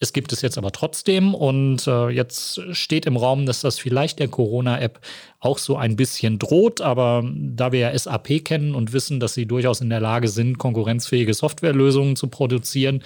Es 0.00 0.12
gibt 0.12 0.32
es 0.32 0.42
jetzt 0.42 0.58
aber 0.58 0.72
trotzdem 0.72 1.34
und 1.34 1.86
äh, 1.86 2.08
jetzt 2.08 2.60
steht 2.72 3.06
im 3.06 3.16
Raum, 3.16 3.46
dass 3.46 3.60
das 3.60 3.78
vielleicht 3.78 4.18
der 4.18 4.28
Corona-App 4.28 5.00
auch 5.38 5.56
so 5.56 5.76
ein 5.76 5.96
bisschen 5.96 6.38
droht. 6.38 6.80
Aber 6.80 7.24
da 7.34 7.72
wir 7.72 7.78
ja 7.78 7.98
SAP 7.98 8.44
kennen 8.44 8.74
und 8.74 8.92
wissen, 8.92 9.20
dass 9.20 9.32
sie 9.34 9.46
durchaus 9.46 9.80
in 9.80 9.88
der 9.88 10.00
Lage 10.00 10.28
sind, 10.28 10.58
konkurrenzfähige 10.58 11.32
Softwarelösungen 11.32 12.16
zu 12.16 12.26
produzieren, 12.26 13.02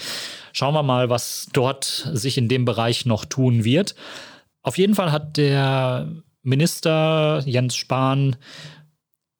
schauen 0.52 0.74
wir 0.74 0.82
mal, 0.82 1.08
was 1.10 1.46
dort 1.52 1.84
sich 1.84 2.36
in 2.38 2.48
dem 2.48 2.64
Bereich 2.64 3.06
noch 3.06 3.26
tun 3.26 3.64
wird. 3.64 3.94
Auf 4.62 4.76
jeden 4.76 4.94
Fall 4.96 5.12
hat 5.12 5.36
der 5.36 6.08
Minister 6.42 7.42
Jens 7.44 7.76
Spahn 7.76 8.36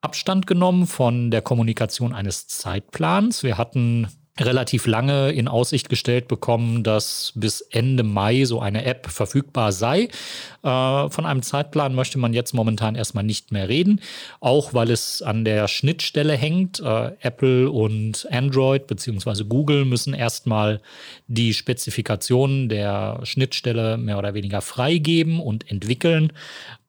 Abstand 0.00 0.46
genommen 0.46 0.86
von 0.86 1.30
der 1.30 1.42
Kommunikation 1.42 2.14
eines 2.14 2.46
Zeitplans. 2.46 3.42
Wir 3.42 3.58
hatten 3.58 4.06
relativ 4.40 4.86
lange 4.86 5.30
in 5.30 5.48
Aussicht 5.48 5.88
gestellt 5.88 6.28
bekommen, 6.28 6.82
dass 6.82 7.32
bis 7.34 7.60
Ende 7.60 8.02
Mai 8.02 8.44
so 8.44 8.60
eine 8.60 8.84
App 8.84 9.08
verfügbar 9.10 9.72
sei. 9.72 10.08
Äh, 10.62 11.08
von 11.08 11.26
einem 11.26 11.42
Zeitplan 11.42 11.94
möchte 11.94 12.18
man 12.18 12.34
jetzt 12.34 12.54
momentan 12.54 12.94
erstmal 12.94 13.24
nicht 13.24 13.52
mehr 13.52 13.68
reden, 13.68 14.00
auch 14.40 14.74
weil 14.74 14.90
es 14.90 15.22
an 15.22 15.44
der 15.44 15.68
Schnittstelle 15.68 16.34
hängt. 16.34 16.80
Äh, 16.80 17.12
Apple 17.20 17.70
und 17.70 18.28
Android 18.30 18.86
bzw. 18.86 19.44
Google 19.44 19.84
müssen 19.84 20.14
erstmal 20.14 20.80
die 21.26 21.54
Spezifikationen 21.54 22.68
der 22.68 23.20
Schnittstelle 23.24 23.96
mehr 23.96 24.18
oder 24.18 24.34
weniger 24.34 24.60
freigeben 24.60 25.40
und 25.40 25.70
entwickeln. 25.70 26.32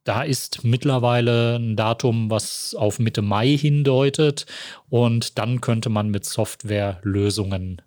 Da 0.09 0.23
ist 0.23 0.63
mittlerweile 0.63 1.57
ein 1.57 1.75
Datum, 1.75 2.31
was 2.31 2.73
auf 2.73 2.97
Mitte 2.97 3.21
Mai 3.21 3.55
hindeutet. 3.55 4.47
Und 4.89 5.37
dann 5.37 5.61
könnte 5.61 5.89
man 5.89 6.09
mit 6.09 6.25
Softwarelösungen 6.25 7.83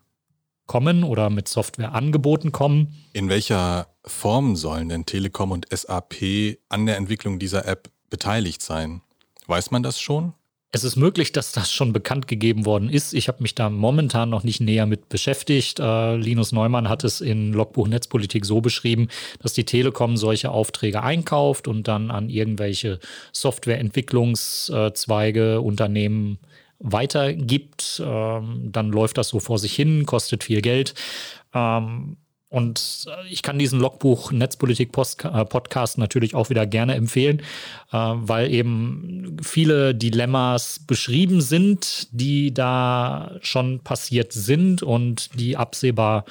kommen 0.67 1.02
oder 1.02 1.31
mit 1.31 1.49
Softwareangeboten 1.49 2.52
kommen. 2.52 2.95
In 3.12 3.29
welcher 3.29 3.88
Form 4.05 4.55
sollen 4.55 4.88
denn 4.88 5.05
Telekom 5.05 5.50
und 5.50 5.67
SAP 5.69 6.59
an 6.69 6.87
der 6.87 6.97
Entwicklung 6.97 7.41
dieser 7.41 7.67
App 7.67 7.91
beteiligt 8.09 8.62
sein? 8.62 9.02
Weiß 9.49 9.73
man 9.73 9.83
das 9.83 10.00
schon? 10.00 10.33
Es 10.75 10.85
ist 10.85 10.97
möglich, 10.97 11.33
dass 11.33 11.52
das 11.52 11.71
schon 11.71 11.93
bekannt 11.93 12.29
gegeben 12.29 12.64
worden 12.64 12.88
ist. 12.88 13.12
Ich 13.12 13.29
habe 13.29 13.43
mich 13.43 13.55
da 13.55 13.69
momentan 13.69 14.31
noch 14.31 14.43
nicht 14.43 14.62
näher 14.62 14.87
mit 14.87 15.11
beschäftigt. 15.11 15.79
Äh, 15.79 16.17
Linus 16.17 16.50
Neumann 16.50 16.88
hat 16.88 17.05
es 17.05 17.21
in 17.21 17.52
Logbuch 17.52 17.88
Netzpolitik 17.88 18.47
so 18.47 18.62
beschrieben, 18.62 19.09
dass 19.43 19.52
die 19.52 19.67
Telekom 19.67 20.17
solche 20.17 20.50
Aufträge 20.50 21.02
einkauft 21.02 21.69
und 21.69 21.88
dann 21.88 22.11
an 22.11 22.31
irgendwelche 22.31 23.00
Softwareentwicklungszweige, 23.33 25.61
Unternehmen 25.61 26.38
weitergibt. 26.79 28.02
Ähm, 28.02 28.71
dann 28.73 28.91
läuft 28.91 29.19
das 29.19 29.29
so 29.29 29.41
vor 29.41 29.59
sich 29.59 29.75
hin, 29.75 30.07
kostet 30.07 30.43
viel 30.43 30.62
Geld. 30.62 30.95
Ähm, 31.52 32.17
und 32.52 33.06
äh, 33.09 33.28
ich 33.28 33.42
kann 33.42 33.59
diesen 33.59 33.80
Logbuch 33.80 34.30
Netzpolitik 34.30 34.90
äh, 34.99 35.44
Podcast 35.47 35.97
natürlich 35.97 36.35
auch 36.35 36.50
wieder 36.50 36.66
gerne 36.66 36.94
empfehlen, 36.94 37.40
äh, 37.92 37.97
weil 37.97 38.52
eben 38.52 39.38
viele 39.42 39.94
Dilemmas 39.94 40.78
beschrieben 40.87 41.40
sind, 41.40 42.09
die 42.12 42.52
da 42.52 43.32
schon 43.40 43.80
passiert 43.80 44.35
sind 44.35 44.82
und 44.82 45.40
die 45.40 45.56
absehbar 45.56 46.26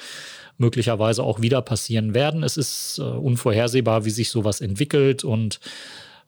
möglicherweise 0.58 1.24
auch 1.24 1.42
wieder 1.42 1.60
passieren 1.60 2.14
werden. 2.14 2.44
Es 2.44 2.56
ist 2.56 3.00
unvorhersehbar, 3.00 4.04
wie 4.04 4.10
sich 4.10 4.30
sowas 4.30 4.60
entwickelt 4.60 5.24
und 5.24 5.58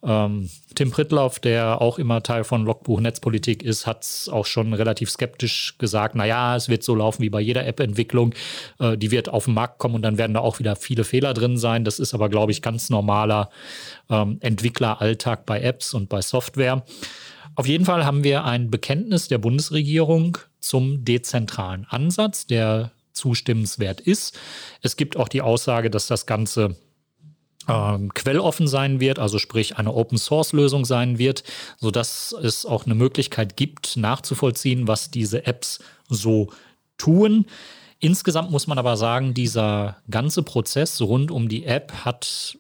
ähm, 0.05 0.51
Tim 0.75 0.91
Prittloff, 0.91 1.39
der 1.39 1.81
auch 1.81 1.99
immer 1.99 2.23
Teil 2.23 2.45
von 2.45 2.65
Logbuch 2.65 3.01
Netzpolitik 3.01 3.63
ist, 3.63 3.87
hat 3.87 4.03
es 4.03 4.29
auch 4.29 4.47
schon 4.47 4.75
relativ 4.75 5.11
skeptisch 5.11 5.77
gesagt, 5.79 6.15
naja, 6.15 6.57
es 6.57 6.69
wird 6.69 6.83
so 6.83 6.95
laufen 6.95 7.23
wie 7.23 7.31
bei 7.31 7.41
jeder 7.41 7.67
App-Entwicklung. 7.67 8.35
Äh, 8.79 8.97
die 8.99 9.11
wird 9.11 9.29
auf 9.29 9.47
den 9.47 9.55
Markt 9.55 9.79
kommen 9.79 9.95
und 9.95 10.03
dann 10.03 10.19
werden 10.19 10.35
da 10.35 10.41
auch 10.41 10.59
wieder 10.59 10.77
viele 10.77 11.05
Fehler 11.05 11.33
drin 11.33 11.57
sein. 11.57 11.85
Das 11.85 11.99
ist 11.99 12.13
aber, 12.15 12.29
glaube 12.29 12.53
ich, 12.53 12.61
ganz 12.61 12.91
normaler 12.91 13.51
ähm, 14.11 14.39
Entwickleralltag 14.41 15.47
bei 15.47 15.61
Apps 15.61 15.95
und 15.95 16.09
bei 16.09 16.21
Software. 16.21 16.85
Auf 17.57 17.67
jeden 17.67 17.85
Fall 17.85 18.05
haben 18.05 18.25
wir 18.25 18.45
ein 18.45 18.71
Bekenntnis 18.71 19.29
der 19.29 19.39
Bundesregierung 19.39 20.39
zum 20.59 21.05
dezentralen 21.05 21.87
Ansatz, 21.89 22.47
der 22.47 22.91
zustimmenswert 23.13 24.01
ist. 24.01 24.37
Es 24.83 24.97
gibt 24.97 25.17
auch 25.17 25.29
die 25.29 25.41
Aussage, 25.41 25.89
dass 25.89 26.09
das 26.09 26.27
Ganze 26.27 26.77
ähm, 27.69 28.13
quelloffen 28.15 28.69
sein 28.69 29.01
wird, 29.01 29.19
also 29.19 29.39
sprich 29.39 29.77
eine 29.77 29.93
Open-Source-Lösung 29.93 30.85
sein 30.85 31.19
wird, 31.19 31.45
sodass 31.79 32.35
es 32.43 32.67
auch 32.67 32.87
eine 32.87 32.95
Möglichkeit 32.95 33.57
gibt, 33.57 33.97
nachzuvollziehen, 33.97 34.89
was 34.89 35.11
diese 35.11 35.47
Apps 35.47 35.81
so 36.09 36.51
tun. 36.99 37.47
Insgesamt 38.01 38.51
muss 38.51 38.67
man 38.67 38.79
aber 38.79 38.97
sagen, 38.97 39.35
dieser 39.35 39.97
ganze 40.11 40.43
Prozess 40.43 41.01
rund 41.01 41.31
um 41.31 41.49
die 41.49 41.65
App 41.65 41.93
hat 42.05 42.59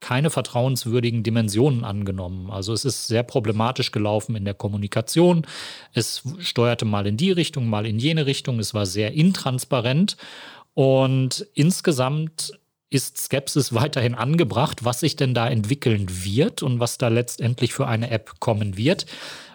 keine 0.00 0.30
vertrauenswürdigen 0.30 1.22
Dimensionen 1.22 1.84
angenommen. 1.84 2.50
Also 2.50 2.72
es 2.72 2.84
ist 2.84 3.06
sehr 3.06 3.22
problematisch 3.22 3.92
gelaufen 3.92 4.34
in 4.34 4.44
der 4.44 4.54
Kommunikation. 4.54 5.46
Es 5.92 6.22
steuerte 6.38 6.84
mal 6.84 7.06
in 7.06 7.16
die 7.16 7.30
Richtung, 7.30 7.68
mal 7.68 7.86
in 7.86 7.98
jene 7.98 8.26
Richtung. 8.26 8.58
Es 8.58 8.74
war 8.74 8.84
sehr 8.84 9.12
intransparent. 9.12 10.16
Und 10.74 11.46
insgesamt 11.54 12.52
ist 12.92 13.18
Skepsis 13.18 13.72
weiterhin 13.72 14.14
angebracht, 14.14 14.84
was 14.84 15.00
sich 15.00 15.16
denn 15.16 15.34
da 15.34 15.48
entwickeln 15.48 16.06
wird 16.24 16.62
und 16.62 16.80
was 16.80 16.98
da 16.98 17.08
letztendlich 17.08 17.72
für 17.72 17.86
eine 17.86 18.10
App 18.10 18.40
kommen 18.40 18.76
wird. 18.76 19.06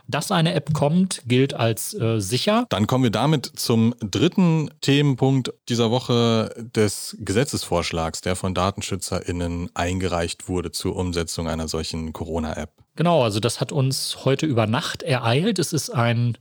Dass 0.10 0.32
eine 0.32 0.54
App 0.54 0.74
kommt, 0.74 1.22
gilt 1.28 1.54
als 1.54 1.94
äh, 1.94 2.22
sicher. 2.22 2.66
Dann 2.70 2.88
kommen 2.88 3.04
wir 3.04 3.12
damit 3.12 3.46
zum 3.46 3.94
dritten 4.00 4.72
Themenpunkt 4.80 5.54
dieser 5.68 5.92
Woche 5.92 6.56
des 6.58 7.18
Gesetzesvorschlags, 7.20 8.22
der 8.22 8.38
von 8.38 8.54
DatenschützerInnen 8.54 9.70
eingereicht 9.74 10.48
wurde 10.48 10.72
zur 10.72 10.96
Umsetzung 10.96 11.50
einer 11.50 11.68
solchen 11.68 12.14
Corona-App. 12.14 12.72
Genau, 12.96 13.22
also 13.22 13.42
das 13.42 13.60
hat 13.60 13.74
uns 13.74 14.20
heute 14.24 14.46
über 14.46 14.66
Nacht 14.66 15.04
ereilt. 15.04 15.60
Es 15.60 15.74
ist 15.74 15.90
ein 15.90 16.38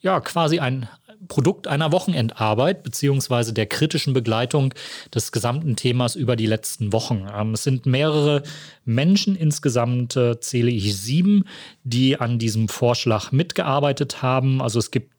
ja, 0.00 0.20
quasi 0.20 0.60
ein 0.60 0.88
Produkt 1.26 1.66
einer 1.66 1.92
Wochenendarbeit 1.92 2.82
beziehungsweise 2.82 3.52
der 3.52 3.66
kritischen 3.66 4.12
Begleitung 4.12 4.72
des 5.14 5.32
gesamten 5.32 5.76
Themas 5.76 6.14
über 6.14 6.36
die 6.36 6.46
letzten 6.46 6.92
Wochen. 6.92 7.26
Ähm, 7.34 7.54
es 7.54 7.64
sind 7.64 7.86
mehrere 7.86 8.42
Menschen, 8.84 9.34
insgesamt 9.36 10.16
äh, 10.16 10.38
zähle 10.40 10.70
ich 10.70 10.96
sieben, 10.96 11.44
die 11.84 12.18
an 12.18 12.38
diesem 12.38 12.68
Vorschlag 12.68 13.32
mitgearbeitet 13.32 14.22
haben. 14.22 14.62
Also 14.62 14.78
es 14.78 14.90
gibt 14.90 15.12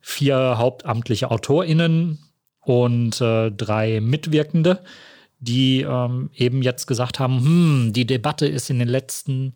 vier 0.00 0.58
hauptamtliche 0.58 1.30
AutorInnen 1.30 2.18
und 2.60 3.20
äh, 3.20 3.50
drei 3.50 4.00
Mitwirkende, 4.00 4.82
die 5.38 5.82
ähm, 5.82 6.30
eben 6.34 6.62
jetzt 6.62 6.86
gesagt 6.86 7.18
haben, 7.18 7.40
hm, 7.40 7.92
die 7.92 8.06
Debatte 8.06 8.46
ist 8.46 8.70
in 8.70 8.78
den 8.78 8.88
letzten 8.88 9.54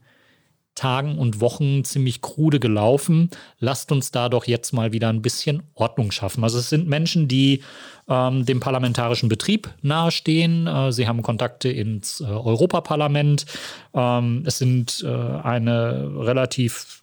Tagen 0.79 1.19
und 1.19 1.41
Wochen 1.41 1.85
ziemlich 1.85 2.23
krude 2.23 2.61
gelaufen. 2.61 3.31
Lasst 3.59 3.91
uns 3.91 4.11
da 4.13 4.29
doch 4.29 4.47
jetzt 4.47 4.73
mal 4.73 4.93
wieder 4.93 5.09
ein 5.09 5.23
bisschen 5.23 5.63
Ordnung 5.75 6.13
schaffen. 6.13 6.45
Also 6.45 6.59
es 6.59 6.71
sind 6.71 6.89
Menschen, 6.89 7.27
die 7.27 7.63
ähm, 8.09 8.47
dem 8.47 8.61
parlamentarischen 8.61 9.29
Betrieb 9.29 9.69
nahestehen. 9.83 10.67
Äh, 10.67 10.93
sie 10.93 11.09
haben 11.09 11.23
Kontakte 11.23 11.69
ins 11.69 12.21
äh, 12.21 12.25
Europaparlament. 12.25 13.45
Ähm, 13.93 14.45
es 14.47 14.59
sind 14.59 15.05
äh, 15.05 15.09
eine 15.09 16.11
relativ 16.17 17.03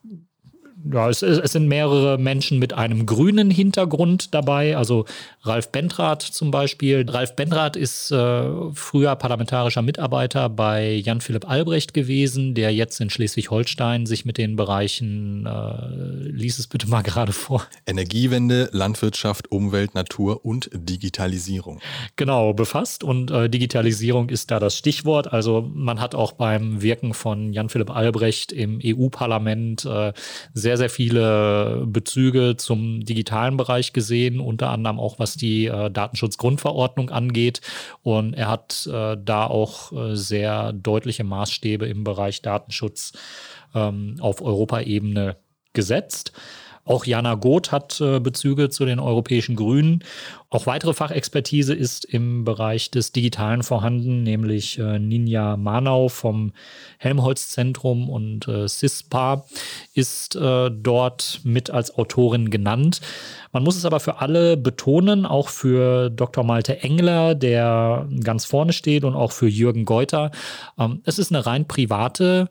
ja, 0.92 1.10
es, 1.10 1.22
es, 1.22 1.52
sind 1.52 1.68
mehrere 1.68 2.18
Menschen 2.18 2.60
mit 2.60 2.74
einem 2.74 3.06
grünen 3.06 3.50
Hintergrund 3.50 4.34
dabei, 4.34 4.78
also 4.78 5.06
Ralf 5.42 5.72
Bendrath 5.72 6.22
zum 6.22 6.52
Beispiel. 6.52 7.06
Ralf 7.08 7.36
Bendrath 7.36 7.76
ist 7.76 8.12
äh, 8.12 8.44
früher 8.74 9.16
parlamentarischer 9.16 9.82
Mitarbeiter 9.82 10.50
bei 10.50 10.94
Jan-Philipp 10.94 11.50
Albrecht 11.50 11.94
gewesen, 11.94 12.54
der 12.54 12.74
jetzt 12.74 13.00
in 13.02 13.10
Schleswig-Holstein 13.10 14.06
sich 14.06 14.26
mit 14.26 14.38
den 14.38 14.56
Bereichen, 14.56 15.46
äh, 15.46 16.30
lies 16.30 16.60
es 16.60 16.68
bitte 16.68 16.88
mal 16.88 17.02
gerade 17.02 17.34
vor. 17.34 17.66
Energiewende, 17.86 18.70
Landwirtschaft, 18.72 19.52
Umwelt, 19.52 19.96
Natur 19.96 20.46
und 20.46 20.70
Digitalisierung. 20.74 21.80
Genau, 22.16 22.54
befasst 22.54 23.04
und 23.04 23.32
äh, 23.32 23.50
Digitalisierung 23.50 24.30
ist 24.30 24.52
da 24.52 24.60
das 24.60 24.78
Stichwort. 24.78 25.32
Also 25.32 25.70
man 25.74 26.00
hat 26.00 26.16
auch 26.16 26.34
beim 26.34 26.82
Wirken 26.82 27.14
von 27.14 27.54
Jan-Philipp 27.54 27.90
Albrecht 27.90 28.52
im 28.52 28.80
EU-Parlament 28.84 29.86
äh, 29.86 30.14
sehr 30.54 30.75
sehr, 30.76 30.90
sehr 30.90 30.90
viele 30.90 31.84
Bezüge 31.88 32.58
zum 32.58 33.06
digitalen 33.06 33.56
Bereich 33.56 33.94
gesehen, 33.94 34.42
unter 34.42 34.72
anderem 34.72 35.00
auch 35.00 35.20
was 35.20 35.36
die 35.36 35.68
äh, 35.68 35.90
Datenschutzgrundverordnung 35.90 37.12
angeht. 37.12 37.62
Und 38.04 38.34
er 38.34 38.50
hat 38.50 38.86
äh, 38.92 39.16
da 39.18 39.46
auch 39.46 39.94
äh, 39.94 40.16
sehr 40.18 40.74
deutliche 40.74 41.24
Maßstäbe 41.24 41.86
im 41.86 42.04
Bereich 42.04 42.42
Datenschutz 42.42 43.14
ähm, 43.74 44.18
auf 44.20 44.42
Europaebene 44.42 45.38
gesetzt. 45.72 46.34
Auch 46.86 47.06
Jana 47.06 47.34
Goth 47.34 47.72
hat 47.72 48.00
äh, 48.00 48.20
Bezüge 48.20 48.70
zu 48.70 48.86
den 48.86 49.00
europäischen 49.00 49.56
Grünen. 49.56 50.04
Auch 50.52 50.68
weitere 50.68 50.94
Fachexpertise 50.94 51.74
ist 51.74 52.06
im 52.06 52.46
Bereich 52.46 52.92
des 52.92 53.12
Digitalen 53.12 53.64
vorhanden, 53.64 54.22
nämlich 54.22 54.78
äh, 54.78 55.00
Ninja 55.00 55.58
Manau 55.58 56.10
vom 56.10 56.54
Helmholtz-Zentrum 57.00 58.08
und 58.08 58.48
äh, 58.48 58.68
CISPA 58.68 59.46
ist 59.96 60.36
äh, 60.36 60.70
dort 60.70 61.42
mit 61.44 61.72
als 61.72 61.96
Autorin 61.96 62.52
genannt. 62.52 63.02
Man 63.52 63.64
muss 63.64 63.78
es 63.78 63.86
aber 63.86 64.00
für 64.00 64.22
alle 64.22 64.56
betonen, 64.56 65.26
auch 65.26 65.50
für 65.50 66.12
Dr. 66.12 66.44
Malte 66.44 66.84
Engler, 66.84 67.34
der 67.34 68.08
ganz 68.24 68.46
vorne 68.46 68.74
steht, 68.74 69.04
und 69.04 69.16
auch 69.16 69.32
für 69.32 69.48
Jürgen 69.48 69.86
Geuter. 69.86 70.30
Ähm, 70.78 71.02
es 71.04 71.18
ist 71.18 71.32
eine 71.32 71.48
rein 71.48 71.68
private 71.68 72.50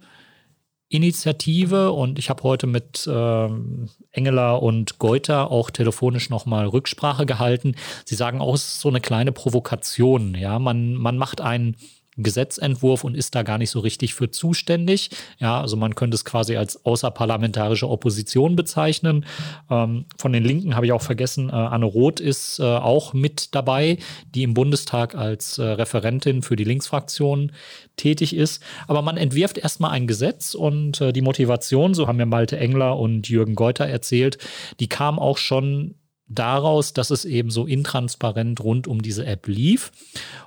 Initiative 0.88 1.92
und 1.92 2.18
ich 2.18 2.30
habe 2.30 2.42
heute 2.42 2.66
mit 2.66 3.08
ähm, 3.10 3.88
Engeler 4.10 4.62
und 4.62 4.98
Geuter 4.98 5.50
auch 5.50 5.70
telefonisch 5.70 6.30
nochmal 6.30 6.66
Rücksprache 6.66 7.26
gehalten. 7.26 7.74
Sie 8.04 8.14
sagen 8.14 8.40
auch, 8.40 8.54
es 8.54 8.64
ist 8.64 8.80
so 8.80 8.90
eine 8.90 9.00
kleine 9.00 9.32
Provokation. 9.32 10.34
Ja, 10.34 10.58
man, 10.58 10.94
man 10.94 11.16
macht 11.16 11.40
einen 11.40 11.76
Gesetzentwurf 12.16 13.04
und 13.04 13.16
ist 13.16 13.34
da 13.34 13.42
gar 13.42 13.58
nicht 13.58 13.70
so 13.70 13.80
richtig 13.80 14.14
für 14.14 14.30
zuständig. 14.30 15.10
Ja, 15.38 15.60
also 15.60 15.76
man 15.76 15.94
könnte 15.94 16.14
es 16.14 16.24
quasi 16.24 16.56
als 16.56 16.84
außerparlamentarische 16.84 17.88
Opposition 17.88 18.56
bezeichnen. 18.56 19.24
Ähm, 19.70 20.06
von 20.16 20.32
den 20.32 20.44
Linken 20.44 20.76
habe 20.76 20.86
ich 20.86 20.92
auch 20.92 21.02
vergessen, 21.02 21.48
äh, 21.48 21.52
Anne 21.52 21.86
Roth 21.86 22.20
ist 22.20 22.60
äh, 22.60 22.62
auch 22.62 23.12
mit 23.12 23.54
dabei, 23.54 23.98
die 24.34 24.42
im 24.42 24.54
Bundestag 24.54 25.14
als 25.14 25.58
äh, 25.58 25.64
Referentin 25.64 26.42
für 26.42 26.56
die 26.56 26.64
Linksfraktion 26.64 27.52
tätig 27.96 28.34
ist. 28.34 28.62
Aber 28.86 29.02
man 29.02 29.16
entwirft 29.16 29.58
erstmal 29.58 29.90
ein 29.92 30.06
Gesetz 30.06 30.54
und 30.54 31.00
äh, 31.00 31.12
die 31.12 31.22
Motivation, 31.22 31.94
so 31.94 32.06
haben 32.06 32.16
mir 32.16 32.26
Malte 32.26 32.58
Engler 32.58 32.98
und 32.98 33.28
Jürgen 33.28 33.54
Geuter 33.54 33.86
erzählt, 33.86 34.38
die 34.80 34.88
kam 34.88 35.18
auch 35.18 35.38
schon 35.38 35.94
daraus, 36.26 36.92
dass 36.92 37.10
es 37.10 37.24
eben 37.24 37.50
so 37.50 37.66
intransparent 37.66 38.60
rund 38.60 38.86
um 38.86 39.02
diese 39.02 39.26
App 39.26 39.46
lief. 39.46 39.92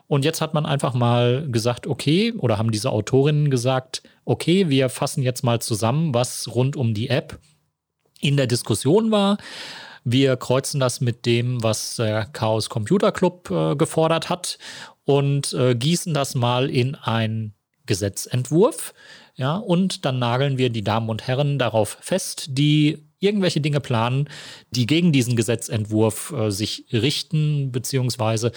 Und 0.07 0.25
jetzt 0.25 0.41
hat 0.41 0.53
man 0.53 0.65
einfach 0.65 0.93
mal 0.93 1.47
gesagt, 1.49 1.87
okay, 1.87 2.33
oder 2.33 2.57
haben 2.57 2.71
diese 2.71 2.91
Autorinnen 2.91 3.49
gesagt, 3.49 4.03
okay, 4.25 4.69
wir 4.69 4.89
fassen 4.89 5.23
jetzt 5.23 5.43
mal 5.43 5.59
zusammen, 5.59 6.13
was 6.13 6.53
rund 6.53 6.75
um 6.75 6.93
die 6.93 7.09
App 7.09 7.39
in 8.19 8.37
der 8.37 8.47
Diskussion 8.47 9.11
war. 9.11 9.37
Wir 10.03 10.37
kreuzen 10.37 10.79
das 10.79 11.01
mit 11.01 11.25
dem, 11.25 11.61
was 11.61 11.97
der 11.97 12.25
Chaos 12.25 12.69
Computer 12.69 13.11
Club 13.11 13.51
äh, 13.51 13.75
gefordert 13.75 14.29
hat 14.29 14.57
und 15.03 15.53
äh, 15.53 15.75
gießen 15.75 16.13
das 16.13 16.33
mal 16.33 16.69
in 16.69 16.95
einen 16.95 17.53
Gesetzentwurf. 17.85 18.93
Ja, 19.35 19.57
und 19.57 20.05
dann 20.05 20.17
nageln 20.17 20.57
wir 20.57 20.69
die 20.69 20.83
Damen 20.83 21.09
und 21.09 21.27
Herren 21.27 21.59
darauf 21.59 21.97
fest, 22.01 22.47
die 22.49 23.06
irgendwelche 23.19 23.61
Dinge 23.61 23.79
planen, 23.79 24.29
die 24.71 24.85
gegen 24.85 25.11
diesen 25.11 25.35
Gesetzentwurf 25.35 26.31
äh, 26.31 26.51
sich 26.51 26.85
richten, 26.91 27.71
beziehungsweise 27.71 28.51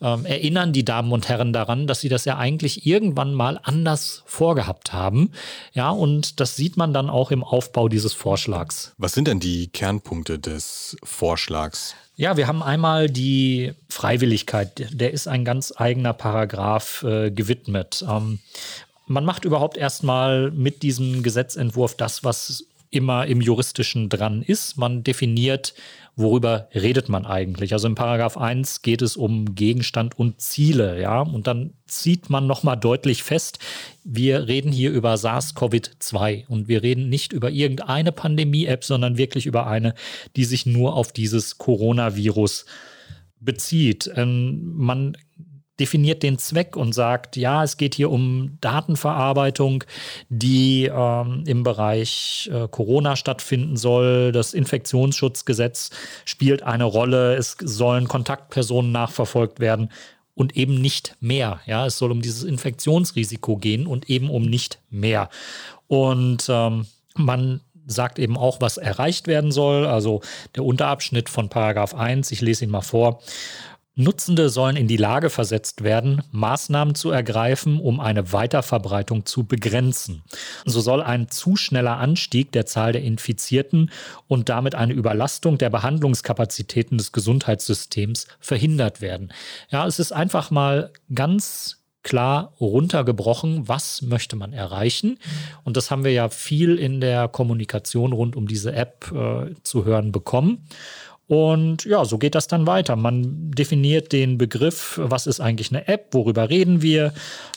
ähm, 0.00 0.26
erinnern 0.26 0.72
die 0.72 0.84
Damen 0.84 1.12
und 1.12 1.28
Herren 1.28 1.52
daran, 1.52 1.86
dass 1.86 2.00
sie 2.00 2.08
das 2.08 2.24
ja 2.24 2.36
eigentlich 2.36 2.86
irgendwann 2.86 3.34
mal 3.34 3.58
anders 3.62 4.22
vorgehabt 4.26 4.92
haben. 4.92 5.30
Ja, 5.72 5.90
und 5.90 6.40
das 6.40 6.56
sieht 6.56 6.76
man 6.76 6.92
dann 6.92 7.08
auch 7.08 7.30
im 7.30 7.42
Aufbau 7.42 7.88
dieses 7.88 8.12
Vorschlags. 8.12 8.92
Was 8.98 9.12
sind 9.14 9.28
denn 9.28 9.40
die 9.40 9.68
Kernpunkte 9.68 10.38
des 10.38 10.96
Vorschlags? 11.02 11.94
Ja, 12.16 12.36
wir 12.36 12.46
haben 12.46 12.62
einmal 12.62 13.10
die 13.10 13.72
Freiwilligkeit. 13.88 14.86
Der 14.92 15.12
ist 15.12 15.26
ein 15.26 15.44
ganz 15.44 15.72
eigener 15.76 16.12
Paragraph 16.12 17.02
äh, 17.02 17.30
gewidmet. 17.30 18.04
Ähm, 18.08 18.38
man 19.06 19.24
macht 19.24 19.44
überhaupt 19.44 19.76
erstmal 19.76 20.50
mit 20.50 20.82
diesem 20.82 21.22
Gesetzentwurf 21.22 21.96
das, 21.96 22.22
was 22.24 22.64
immer 22.94 23.26
im 23.26 23.40
Juristischen 23.40 24.08
dran 24.08 24.42
ist. 24.42 24.76
Man 24.76 25.02
definiert, 25.02 25.74
worüber 26.16 26.68
redet 26.74 27.08
man 27.08 27.26
eigentlich. 27.26 27.72
Also 27.72 27.88
im 27.88 27.94
Paragraph 27.94 28.36
1 28.36 28.82
geht 28.82 29.02
es 29.02 29.16
um 29.16 29.54
Gegenstand 29.54 30.18
und 30.18 30.40
Ziele, 30.40 31.00
ja. 31.00 31.20
Und 31.20 31.46
dann 31.46 31.72
zieht 31.86 32.30
man 32.30 32.46
nochmal 32.46 32.76
deutlich 32.76 33.22
fest, 33.22 33.58
wir 34.04 34.46
reden 34.46 34.70
hier 34.70 34.92
über 34.92 35.14
SARS-CoV-2 35.14 36.46
und 36.46 36.68
wir 36.68 36.82
reden 36.82 37.08
nicht 37.08 37.32
über 37.32 37.50
irgendeine 37.50 38.12
Pandemie-App, 38.12 38.84
sondern 38.84 39.18
wirklich 39.18 39.46
über 39.46 39.66
eine, 39.66 39.94
die 40.36 40.44
sich 40.44 40.66
nur 40.66 40.94
auf 40.94 41.12
dieses 41.12 41.58
Coronavirus 41.58 42.66
bezieht. 43.40 44.10
Ähm, 44.14 44.72
man 44.76 45.16
definiert 45.80 46.22
den 46.22 46.38
Zweck 46.38 46.76
und 46.76 46.92
sagt, 46.92 47.36
ja, 47.36 47.64
es 47.64 47.76
geht 47.76 47.94
hier 47.94 48.10
um 48.10 48.58
Datenverarbeitung, 48.60 49.84
die 50.28 50.84
ähm, 50.92 51.42
im 51.46 51.62
Bereich 51.64 52.48
äh, 52.52 52.68
Corona 52.68 53.16
stattfinden 53.16 53.76
soll. 53.76 54.30
Das 54.32 54.54
Infektionsschutzgesetz 54.54 55.90
spielt 56.24 56.62
eine 56.62 56.84
Rolle. 56.84 57.34
Es 57.34 57.56
sollen 57.60 58.06
Kontaktpersonen 58.06 58.92
nachverfolgt 58.92 59.58
werden 59.58 59.90
und 60.34 60.56
eben 60.56 60.80
nicht 60.80 61.16
mehr. 61.20 61.60
Ja, 61.66 61.86
es 61.86 61.98
soll 61.98 62.12
um 62.12 62.22
dieses 62.22 62.44
Infektionsrisiko 62.44 63.56
gehen 63.56 63.86
und 63.86 64.08
eben 64.08 64.30
um 64.30 64.42
nicht 64.42 64.78
mehr. 64.90 65.28
Und 65.88 66.46
ähm, 66.48 66.86
man 67.16 67.60
sagt 67.86 68.18
eben 68.18 68.36
auch, 68.36 68.60
was 68.60 68.76
erreicht 68.76 69.26
werden 69.26 69.52
soll. 69.52 69.86
Also 69.86 70.22
der 70.54 70.64
Unterabschnitt 70.64 71.28
von 71.28 71.48
Paragraph 71.48 71.94
1, 71.94 72.30
ich 72.30 72.40
lese 72.40 72.64
ihn 72.64 72.70
mal 72.70 72.80
vor. 72.80 73.20
Nutzende 73.96 74.48
sollen 74.48 74.76
in 74.76 74.88
die 74.88 74.96
Lage 74.96 75.30
versetzt 75.30 75.84
werden, 75.84 76.22
Maßnahmen 76.32 76.96
zu 76.96 77.10
ergreifen, 77.10 77.78
um 77.78 78.00
eine 78.00 78.32
Weiterverbreitung 78.32 79.24
zu 79.24 79.44
begrenzen. 79.44 80.24
So 80.64 80.80
soll 80.80 81.00
ein 81.00 81.28
zu 81.28 81.54
schneller 81.54 81.98
Anstieg 81.98 82.50
der 82.50 82.66
Zahl 82.66 82.92
der 82.92 83.02
Infizierten 83.02 83.90
und 84.26 84.48
damit 84.48 84.74
eine 84.74 84.94
Überlastung 84.94 85.58
der 85.58 85.70
Behandlungskapazitäten 85.70 86.98
des 86.98 87.12
Gesundheitssystems 87.12 88.26
verhindert 88.40 89.00
werden. 89.00 89.32
Ja, 89.70 89.86
es 89.86 90.00
ist 90.00 90.12
einfach 90.12 90.50
mal 90.50 90.90
ganz 91.14 91.84
klar 92.02 92.52
runtergebrochen, 92.60 93.66
was 93.66 94.02
möchte 94.02 94.36
man 94.36 94.52
erreichen. 94.52 95.18
Und 95.62 95.76
das 95.76 95.90
haben 95.90 96.04
wir 96.04 96.12
ja 96.12 96.28
viel 96.28 96.76
in 96.78 97.00
der 97.00 97.28
Kommunikation 97.28 98.12
rund 98.12 98.36
um 98.36 98.46
diese 98.46 98.74
App 98.74 99.10
äh, 99.12 99.54
zu 99.62 99.84
hören 99.84 100.12
bekommen. 100.12 100.66
Und 101.26 101.84
ja, 101.86 102.04
so 102.04 102.18
geht 102.18 102.34
das 102.34 102.48
dann 102.48 102.66
weiter. 102.66 102.96
Man 102.96 103.50
definiert 103.50 104.12
den 104.12 104.36
Begriff, 104.36 105.00
was 105.02 105.26
ist 105.26 105.40
eigentlich 105.40 105.70
eine 105.70 105.88
App, 105.88 106.08
worüber 106.12 106.50
reden 106.50 106.82
wir, 106.82 107.14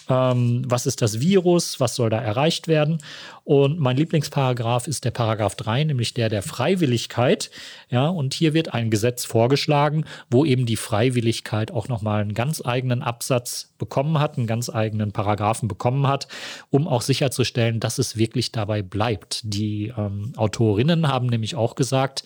ähm, 0.10 0.62
was 0.66 0.86
ist 0.86 1.02
das 1.02 1.20
Virus, 1.20 1.82
was 1.82 1.96
soll 1.96 2.10
da 2.10 2.18
erreicht 2.18 2.70
werden. 2.70 3.00
Und 3.44 3.78
mein 3.78 3.98
Lieblingsparagraph 3.98 4.88
ist 4.88 5.04
der 5.04 5.12
Paragraph 5.12 5.56
3, 5.56 5.84
nämlich 5.84 6.14
der 6.14 6.30
der 6.30 6.44
Freiwilligkeit. 6.44 7.52
Ja, 7.90 8.08
und 8.08 8.34
hier 8.34 8.54
wird 8.54 8.74
ein 8.74 8.90
Gesetz 8.90 9.26
vorgeschlagen, 9.26 10.06
wo 10.30 10.46
eben 10.46 10.66
die 10.66 10.78
Freiwilligkeit 10.78 11.72
auch 11.72 11.90
nochmal 11.90 12.22
einen 12.22 12.34
ganz 12.34 12.62
eigenen 12.64 13.02
Absatz 13.02 13.74
bekommen 13.78 14.18
hat, 14.20 14.38
einen 14.38 14.48
ganz 14.48 14.70
eigenen 14.70 15.12
Paragraphen 15.12 15.68
bekommen 15.68 16.08
hat, 16.08 16.30
um 16.70 16.88
auch 16.88 17.02
sicherzustellen, 17.02 17.82
dass 17.82 17.98
es 17.98 18.16
wirklich 18.16 18.54
dabei 18.54 18.82
bleibt. 18.82 19.42
Die 19.44 19.94
ähm, 19.98 20.32
Autorinnen 20.38 21.10
haben 21.10 21.28
nämlich 21.28 21.56
auch 21.56 21.76
gesagt, 21.76 22.24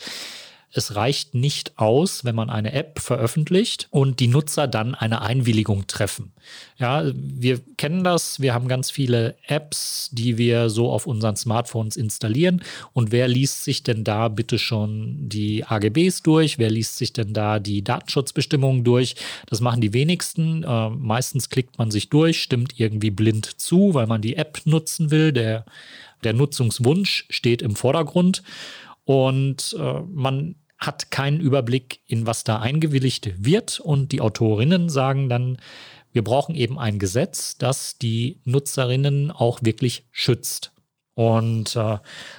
es 0.73 0.95
reicht 0.95 1.35
nicht 1.35 1.77
aus, 1.77 2.23
wenn 2.23 2.35
man 2.35 2.49
eine 2.49 2.71
App 2.71 2.99
veröffentlicht 2.99 3.87
und 3.91 4.19
die 4.19 4.27
Nutzer 4.27 4.67
dann 4.67 4.95
eine 4.95 5.21
Einwilligung 5.21 5.85
treffen. 5.87 6.31
Ja, 6.77 7.03
wir 7.13 7.59
kennen 7.77 8.03
das. 8.03 8.39
Wir 8.39 8.53
haben 8.53 8.67
ganz 8.67 8.89
viele 8.89 9.35
Apps, 9.47 10.09
die 10.13 10.37
wir 10.37 10.69
so 10.69 10.89
auf 10.89 11.07
unseren 11.07 11.35
Smartphones 11.35 11.97
installieren. 11.97 12.61
Und 12.93 13.11
wer 13.11 13.27
liest 13.27 13.63
sich 13.63 13.83
denn 13.83 14.03
da 14.03 14.29
bitte 14.29 14.57
schon 14.57 15.17
die 15.29 15.65
AGBs 15.65 16.23
durch? 16.23 16.57
Wer 16.57 16.69
liest 16.69 16.97
sich 16.97 17.11
denn 17.11 17.33
da 17.33 17.59
die 17.59 17.83
Datenschutzbestimmungen 17.83 18.83
durch? 18.83 19.15
Das 19.47 19.59
machen 19.59 19.81
die 19.81 19.93
wenigsten. 19.93 20.63
Äh, 20.63 20.89
meistens 20.89 21.49
klickt 21.49 21.77
man 21.77 21.91
sich 21.91 22.09
durch, 22.09 22.41
stimmt 22.41 22.79
irgendwie 22.79 23.11
blind 23.11 23.59
zu, 23.59 23.93
weil 23.93 24.07
man 24.07 24.21
die 24.21 24.37
App 24.37 24.61
nutzen 24.65 25.11
will. 25.11 25.33
Der, 25.33 25.65
der 26.23 26.33
Nutzungswunsch 26.33 27.25
steht 27.29 27.61
im 27.61 27.75
Vordergrund. 27.75 28.41
Und 29.11 29.75
äh, 29.77 30.01
man 30.07 30.55
hat 30.77 31.11
keinen 31.11 31.41
Überblick, 31.41 31.99
in 32.07 32.25
was 32.25 32.45
da 32.45 32.59
eingewilligt 32.59 33.43
wird. 33.43 33.81
Und 33.81 34.13
die 34.13 34.21
Autorinnen 34.21 34.87
sagen 34.87 35.27
dann, 35.27 35.57
wir 36.13 36.23
brauchen 36.23 36.55
eben 36.55 36.79
ein 36.79 36.97
Gesetz, 36.97 37.57
das 37.57 37.97
die 37.97 38.39
Nutzerinnen 38.45 39.29
auch 39.29 39.59
wirklich 39.63 40.05
schützt. 40.11 40.71
Und 41.13 41.75
äh, 41.75 41.97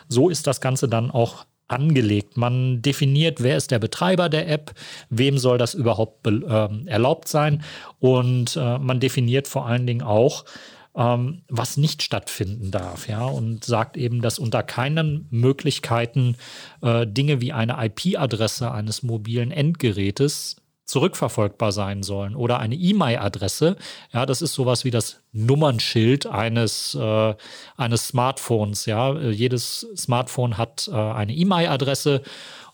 so 0.09 0.31
ist 0.31 0.47
das 0.47 0.63
Ganze 0.63 0.89
dann 0.89 1.11
auch 1.11 1.45
angelegt. 1.69 2.39
Man 2.39 2.81
definiert, 2.81 3.43
wer 3.43 3.59
ist 3.59 3.71
der 3.71 3.79
Betreiber 3.79 4.31
der 4.31 4.49
App, 4.49 4.73
wem 5.11 5.37
soll 5.37 5.59
das 5.59 5.75
überhaupt 5.75 6.27
äh, 6.27 6.69
erlaubt 6.87 7.29
sein. 7.29 7.63
Und 7.99 8.57
äh, 8.57 8.79
man 8.79 8.99
definiert 8.99 9.47
vor 9.47 9.67
allen 9.67 9.87
Dingen 9.87 10.03
auch, 10.03 10.47
ähm, 10.95 11.43
was 11.49 11.77
nicht 11.77 12.03
stattfinden 12.03 12.71
darf, 12.71 13.09
ja, 13.09 13.25
und 13.25 13.65
sagt 13.65 13.97
eben, 13.97 14.21
dass 14.21 14.39
unter 14.39 14.63
keinen 14.63 15.27
Möglichkeiten 15.31 16.37
äh, 16.83 17.07
Dinge 17.07 17.41
wie 17.41 17.53
eine 17.53 17.77
IP-Adresse 17.85 18.71
eines 18.71 19.03
mobilen 19.03 19.51
Endgerätes 19.51 20.57
zurückverfolgbar 20.85 21.73
sein 21.73 22.03
sollen 22.03 22.37
oder 22.37 22.59
eine 22.59 22.75
E-Mail-Adresse. 22.75 23.77
Ja, 24.13 24.27
das 24.27 24.43
ist 24.43 24.53
sowas 24.53 24.85
wie 24.85 24.91
das 24.91 25.23
Nummernschild 25.33 26.27
eines, 26.27 26.95
äh, 26.95 27.35
eines 27.77 28.09
Smartphones. 28.09 28.85
Ja, 28.85 29.19
jedes 29.19 29.87
Smartphone 29.97 30.59
hat 30.59 30.91
äh, 30.93 30.95
eine 30.95 31.33
E-Mail-Adresse 31.33 32.23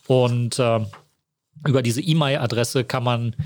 und 0.07 0.59
äh, 0.59 0.79
über 1.65 1.81
diese 1.81 2.01
E-Mail-Adresse 2.01 2.83
kann 2.83 3.03
man 3.03 3.29
äh, 3.29 3.43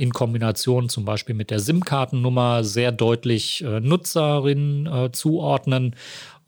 in 0.00 0.12
Kombination 0.12 0.88
zum 0.88 1.04
Beispiel 1.04 1.34
mit 1.34 1.50
der 1.50 1.60
SIM-Kartennummer 1.60 2.64
sehr 2.64 2.92
deutlich 2.92 3.62
äh, 3.62 3.80
Nutzerinnen 3.80 4.86
äh, 4.86 5.12
zuordnen. 5.12 5.94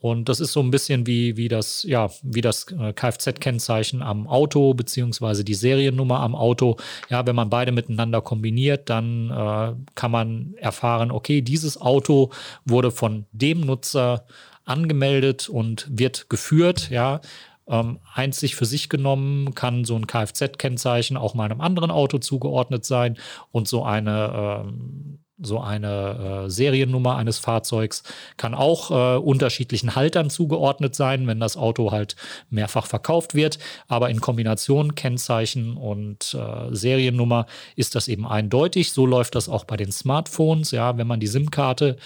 Und 0.00 0.28
das 0.28 0.38
ist 0.38 0.52
so 0.52 0.60
ein 0.60 0.70
bisschen 0.70 1.08
wie, 1.08 1.36
wie 1.36 1.48
das, 1.48 1.82
ja, 1.82 2.08
das 2.22 2.66
Kfz-Kennzeichen 2.66 4.00
am 4.00 4.28
Auto, 4.28 4.72
beziehungsweise 4.72 5.42
die 5.42 5.54
Seriennummer 5.54 6.20
am 6.20 6.36
Auto. 6.36 6.76
Ja, 7.10 7.26
wenn 7.26 7.34
man 7.34 7.50
beide 7.50 7.72
miteinander 7.72 8.20
kombiniert, 8.20 8.88
dann 8.90 9.30
äh, 9.30 9.74
kann 9.96 10.10
man 10.12 10.54
erfahren, 10.56 11.10
okay, 11.10 11.42
dieses 11.42 11.80
Auto 11.80 12.30
wurde 12.64 12.92
von 12.92 13.26
dem 13.32 13.62
Nutzer 13.62 14.24
angemeldet 14.64 15.48
und 15.48 15.88
wird 15.90 16.30
geführt, 16.30 16.90
ja, 16.90 17.20
ähm, 17.68 17.98
einzig 18.14 18.56
für 18.56 18.66
sich 18.66 18.88
genommen 18.88 19.54
kann 19.54 19.84
so 19.84 19.96
ein 19.96 20.06
Kfz-Kennzeichen 20.06 21.16
auch 21.16 21.34
mal 21.34 21.44
einem 21.44 21.60
anderen 21.60 21.90
Auto 21.90 22.18
zugeordnet 22.18 22.84
sein 22.84 23.18
und 23.52 23.68
so 23.68 23.84
eine 23.84 24.64
ähm, 24.64 25.18
so 25.40 25.60
eine 25.60 26.44
äh, 26.46 26.50
Seriennummer 26.50 27.16
eines 27.16 27.38
Fahrzeugs 27.38 28.02
kann 28.36 28.54
auch 28.54 28.90
äh, 28.90 29.18
unterschiedlichen 29.18 29.94
Haltern 29.94 30.30
zugeordnet 30.30 30.94
sein, 30.94 31.26
wenn 31.26 31.38
das 31.38 31.56
Auto 31.56 31.92
halt 31.92 32.16
mehrfach 32.50 32.86
verkauft 32.86 33.34
wird. 33.34 33.58
Aber 33.86 34.10
in 34.10 34.20
Kombination 34.20 34.94
Kennzeichen 34.94 35.76
und 35.76 36.34
äh, 36.34 36.74
Seriennummer 36.74 37.46
ist 37.76 37.94
das 37.94 38.08
eben 38.08 38.26
eindeutig. 38.26 38.92
So 38.92 39.06
läuft 39.06 39.36
das 39.36 39.48
auch 39.48 39.64
bei 39.64 39.76
den 39.76 39.92
Smartphones. 39.92 40.72
Ja, 40.72 40.96
wenn 40.98 41.06
man 41.06 41.20
die 41.20 41.28
SIM-Karte 41.28 41.96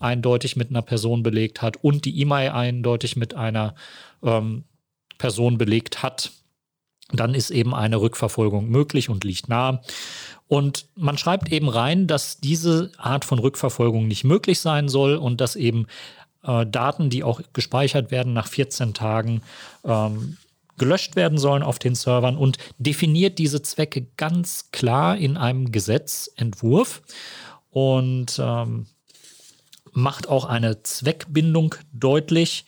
eindeutig 0.00 0.56
mit 0.56 0.70
einer 0.70 0.82
Person 0.82 1.22
belegt 1.22 1.62
hat 1.62 1.84
und 1.84 2.04
die 2.04 2.18
E-Mail 2.20 2.50
eindeutig 2.50 3.16
mit 3.16 3.34
einer 3.34 3.74
ähm, 4.22 4.64
Person 5.20 5.58
belegt 5.58 6.02
hat, 6.02 6.32
dann 7.12 7.34
ist 7.34 7.50
eben 7.50 7.74
eine 7.74 8.00
Rückverfolgung 8.00 8.68
möglich 8.68 9.08
und 9.08 9.22
liegt 9.22 9.48
nahe. 9.48 9.80
Und 10.48 10.86
man 10.96 11.18
schreibt 11.18 11.52
eben 11.52 11.68
rein, 11.68 12.06
dass 12.06 12.40
diese 12.40 12.90
Art 12.98 13.24
von 13.24 13.38
Rückverfolgung 13.38 14.08
nicht 14.08 14.24
möglich 14.24 14.60
sein 14.60 14.88
soll 14.88 15.14
und 15.14 15.40
dass 15.40 15.54
eben 15.54 15.86
äh, 16.42 16.66
Daten, 16.66 17.10
die 17.10 17.22
auch 17.22 17.40
gespeichert 17.52 18.10
werden, 18.10 18.32
nach 18.32 18.48
14 18.48 18.94
Tagen 18.94 19.42
ähm, 19.84 20.38
gelöscht 20.78 21.14
werden 21.14 21.38
sollen 21.38 21.62
auf 21.62 21.78
den 21.78 21.94
Servern 21.94 22.36
und 22.36 22.56
definiert 22.78 23.38
diese 23.38 23.60
Zwecke 23.62 24.06
ganz 24.16 24.70
klar 24.72 25.16
in 25.16 25.36
einem 25.36 25.70
Gesetzentwurf 25.70 27.02
und 27.70 28.40
ähm, 28.42 28.86
macht 29.92 30.28
auch 30.28 30.46
eine 30.46 30.82
Zweckbindung 30.82 31.74
deutlich. 31.92 32.64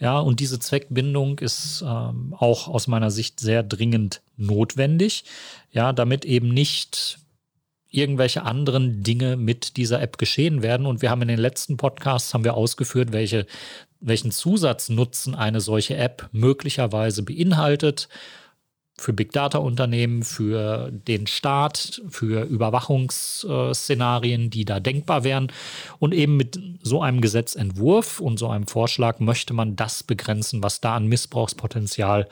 Ja, 0.00 0.18
und 0.18 0.40
diese 0.40 0.58
Zweckbindung 0.58 1.38
ist 1.40 1.84
ähm, 1.86 2.34
auch 2.36 2.68
aus 2.68 2.86
meiner 2.86 3.10
Sicht 3.10 3.38
sehr 3.38 3.62
dringend 3.62 4.22
notwendig, 4.38 5.24
ja, 5.70 5.92
damit 5.92 6.24
eben 6.24 6.48
nicht 6.48 7.18
irgendwelche 7.90 8.44
anderen 8.44 9.02
Dinge 9.02 9.36
mit 9.36 9.76
dieser 9.76 10.00
App 10.00 10.16
geschehen 10.16 10.62
werden. 10.62 10.86
Und 10.86 11.02
wir 11.02 11.10
haben 11.10 11.22
in 11.22 11.28
den 11.28 11.38
letzten 11.38 11.76
Podcasts 11.76 12.32
haben 12.32 12.44
wir 12.44 12.54
ausgeführt, 12.54 13.12
welche, 13.12 13.46
welchen 14.00 14.30
Zusatznutzen 14.30 15.34
eine 15.34 15.60
solche 15.60 15.96
App 15.96 16.30
möglicherweise 16.32 17.22
beinhaltet 17.22 18.08
für 19.00 19.12
Big 19.12 19.32
Data-Unternehmen, 19.32 20.22
für 20.22 20.92
den 20.92 21.26
Staat, 21.26 22.00
für 22.08 22.44
Überwachungsszenarien, 22.44 24.50
die 24.50 24.64
da 24.66 24.78
denkbar 24.78 25.24
wären. 25.24 25.50
Und 25.98 26.14
eben 26.14 26.36
mit 26.36 26.60
so 26.82 27.02
einem 27.02 27.20
Gesetzentwurf 27.22 28.20
und 28.20 28.38
so 28.38 28.48
einem 28.48 28.66
Vorschlag 28.66 29.18
möchte 29.18 29.54
man 29.54 29.74
das 29.74 30.02
begrenzen, 30.02 30.62
was 30.62 30.82
da 30.82 30.96
an 30.96 31.06
Missbrauchspotenzial 31.06 32.28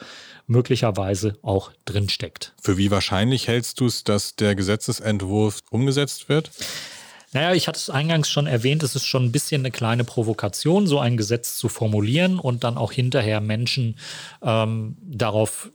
möglicherweise 0.47 1.39
auch 1.43 1.73
drinsteckt. 1.87 2.53
Für 2.61 2.77
wie 2.77 2.91
wahrscheinlich 2.91 3.49
hältst 3.49 3.81
du 3.81 3.87
es, 3.87 4.05
dass 4.05 4.37
der 4.37 4.55
Gesetzesentwurf 4.55 5.61
umgesetzt 5.71 6.29
wird? 6.29 6.51
Naja, 7.33 7.53
ich 7.53 7.69
hatte 7.69 7.79
es 7.79 7.91
eingangs 7.91 8.31
schon 8.31 8.47
erwähnt, 8.47 8.83
es 8.83 8.95
ist 8.95 9.05
schon 9.05 9.27
ein 9.27 9.33
bisschen 9.33 9.61
eine 9.63 9.71
kleine 9.71 10.05
Provokation, 10.05 10.87
so 10.87 10.99
ein 10.99 11.19
Gesetz 11.19 11.59
zu 11.59 11.69
formulieren 11.69 12.39
und 12.39 12.65
dann 12.65 12.79
auch 12.79 12.91
hinterher 12.91 13.43
Menschen 13.43 13.97
ähm, 14.43 14.97
darauf 15.03 15.71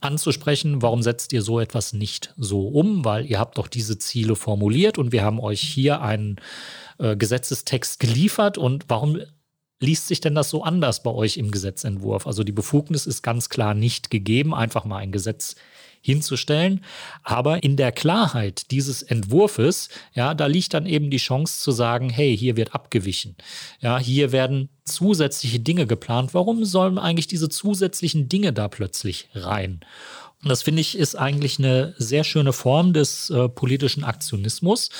anzusprechen, 0.00 0.82
warum 0.82 1.02
setzt 1.02 1.32
ihr 1.32 1.42
so 1.42 1.60
etwas 1.60 1.92
nicht 1.92 2.34
so 2.36 2.68
um, 2.68 3.04
weil 3.04 3.26
ihr 3.26 3.38
habt 3.38 3.58
doch 3.58 3.68
diese 3.68 3.98
Ziele 3.98 4.36
formuliert 4.36 4.98
und 4.98 5.12
wir 5.12 5.24
haben 5.24 5.40
euch 5.40 5.60
hier 5.60 6.00
einen 6.00 6.36
äh, 6.98 7.16
Gesetzestext 7.16 8.00
geliefert 8.00 8.58
und 8.58 8.84
warum 8.88 9.20
liest 9.80 10.08
sich 10.08 10.20
denn 10.20 10.34
das 10.34 10.50
so 10.50 10.62
anders 10.62 11.02
bei 11.02 11.10
euch 11.10 11.36
im 11.36 11.50
Gesetzentwurf? 11.50 12.26
Also 12.26 12.44
die 12.44 12.52
Befugnis 12.52 13.06
ist 13.06 13.22
ganz 13.22 13.48
klar 13.48 13.74
nicht 13.74 14.10
gegeben, 14.10 14.54
einfach 14.54 14.84
mal 14.84 14.98
ein 14.98 15.12
Gesetz 15.12 15.56
hinzustellen. 16.04 16.84
Aber 17.22 17.62
in 17.62 17.76
der 17.76 17.90
Klarheit 17.90 18.70
dieses 18.70 19.02
Entwurfes, 19.02 19.88
ja, 20.12 20.34
da 20.34 20.46
liegt 20.46 20.74
dann 20.74 20.84
eben 20.84 21.10
die 21.10 21.16
Chance 21.16 21.62
zu 21.62 21.72
sagen, 21.72 22.10
hey, 22.10 22.36
hier 22.36 22.56
wird 22.56 22.74
abgewichen. 22.74 23.36
Ja, 23.80 23.98
hier 23.98 24.30
werden 24.30 24.68
zusätzliche 24.84 25.60
Dinge 25.60 25.86
geplant. 25.86 26.34
Warum 26.34 26.66
sollen 26.66 26.98
eigentlich 26.98 27.26
diese 27.26 27.48
zusätzlichen 27.48 28.28
Dinge 28.28 28.52
da 28.52 28.68
plötzlich 28.68 29.30
rein? 29.34 29.80
Das 30.48 30.62
finde 30.62 30.80
ich 30.80 30.96
ist 30.98 31.16
eigentlich 31.16 31.58
eine 31.58 31.94
sehr 31.98 32.24
schöne 32.24 32.52
Form 32.52 32.92
des 32.92 33.30
äh, 33.30 33.48
politischen 33.48 34.04
Aktionismus. 34.04 34.90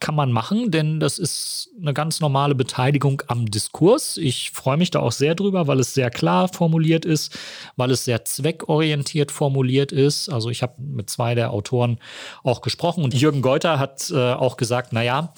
Kann 0.00 0.14
man 0.14 0.32
machen, 0.32 0.70
denn 0.70 1.00
das 1.00 1.18
ist 1.18 1.70
eine 1.80 1.94
ganz 1.94 2.20
normale 2.20 2.54
Beteiligung 2.54 3.22
am 3.28 3.46
Diskurs. 3.46 4.16
Ich 4.16 4.50
freue 4.50 4.76
mich 4.76 4.90
da 4.90 5.00
auch 5.00 5.12
sehr 5.12 5.34
drüber, 5.34 5.66
weil 5.66 5.80
es 5.80 5.94
sehr 5.94 6.10
klar 6.10 6.48
formuliert 6.48 7.04
ist, 7.04 7.38
weil 7.76 7.90
es 7.90 8.04
sehr 8.04 8.24
zweckorientiert 8.24 9.30
formuliert 9.30 9.92
ist. 9.92 10.28
Also 10.28 10.50
ich 10.50 10.62
habe 10.62 10.74
mit 10.78 11.08
zwei 11.08 11.34
der 11.34 11.52
Autoren 11.52 11.98
auch 12.42 12.60
gesprochen 12.60 13.04
und 13.04 13.14
Jürgen 13.14 13.42
Geuter 13.42 13.78
hat 13.78 14.10
äh, 14.10 14.32
auch 14.32 14.56
gesagt, 14.56 14.92
naja, 14.92 15.32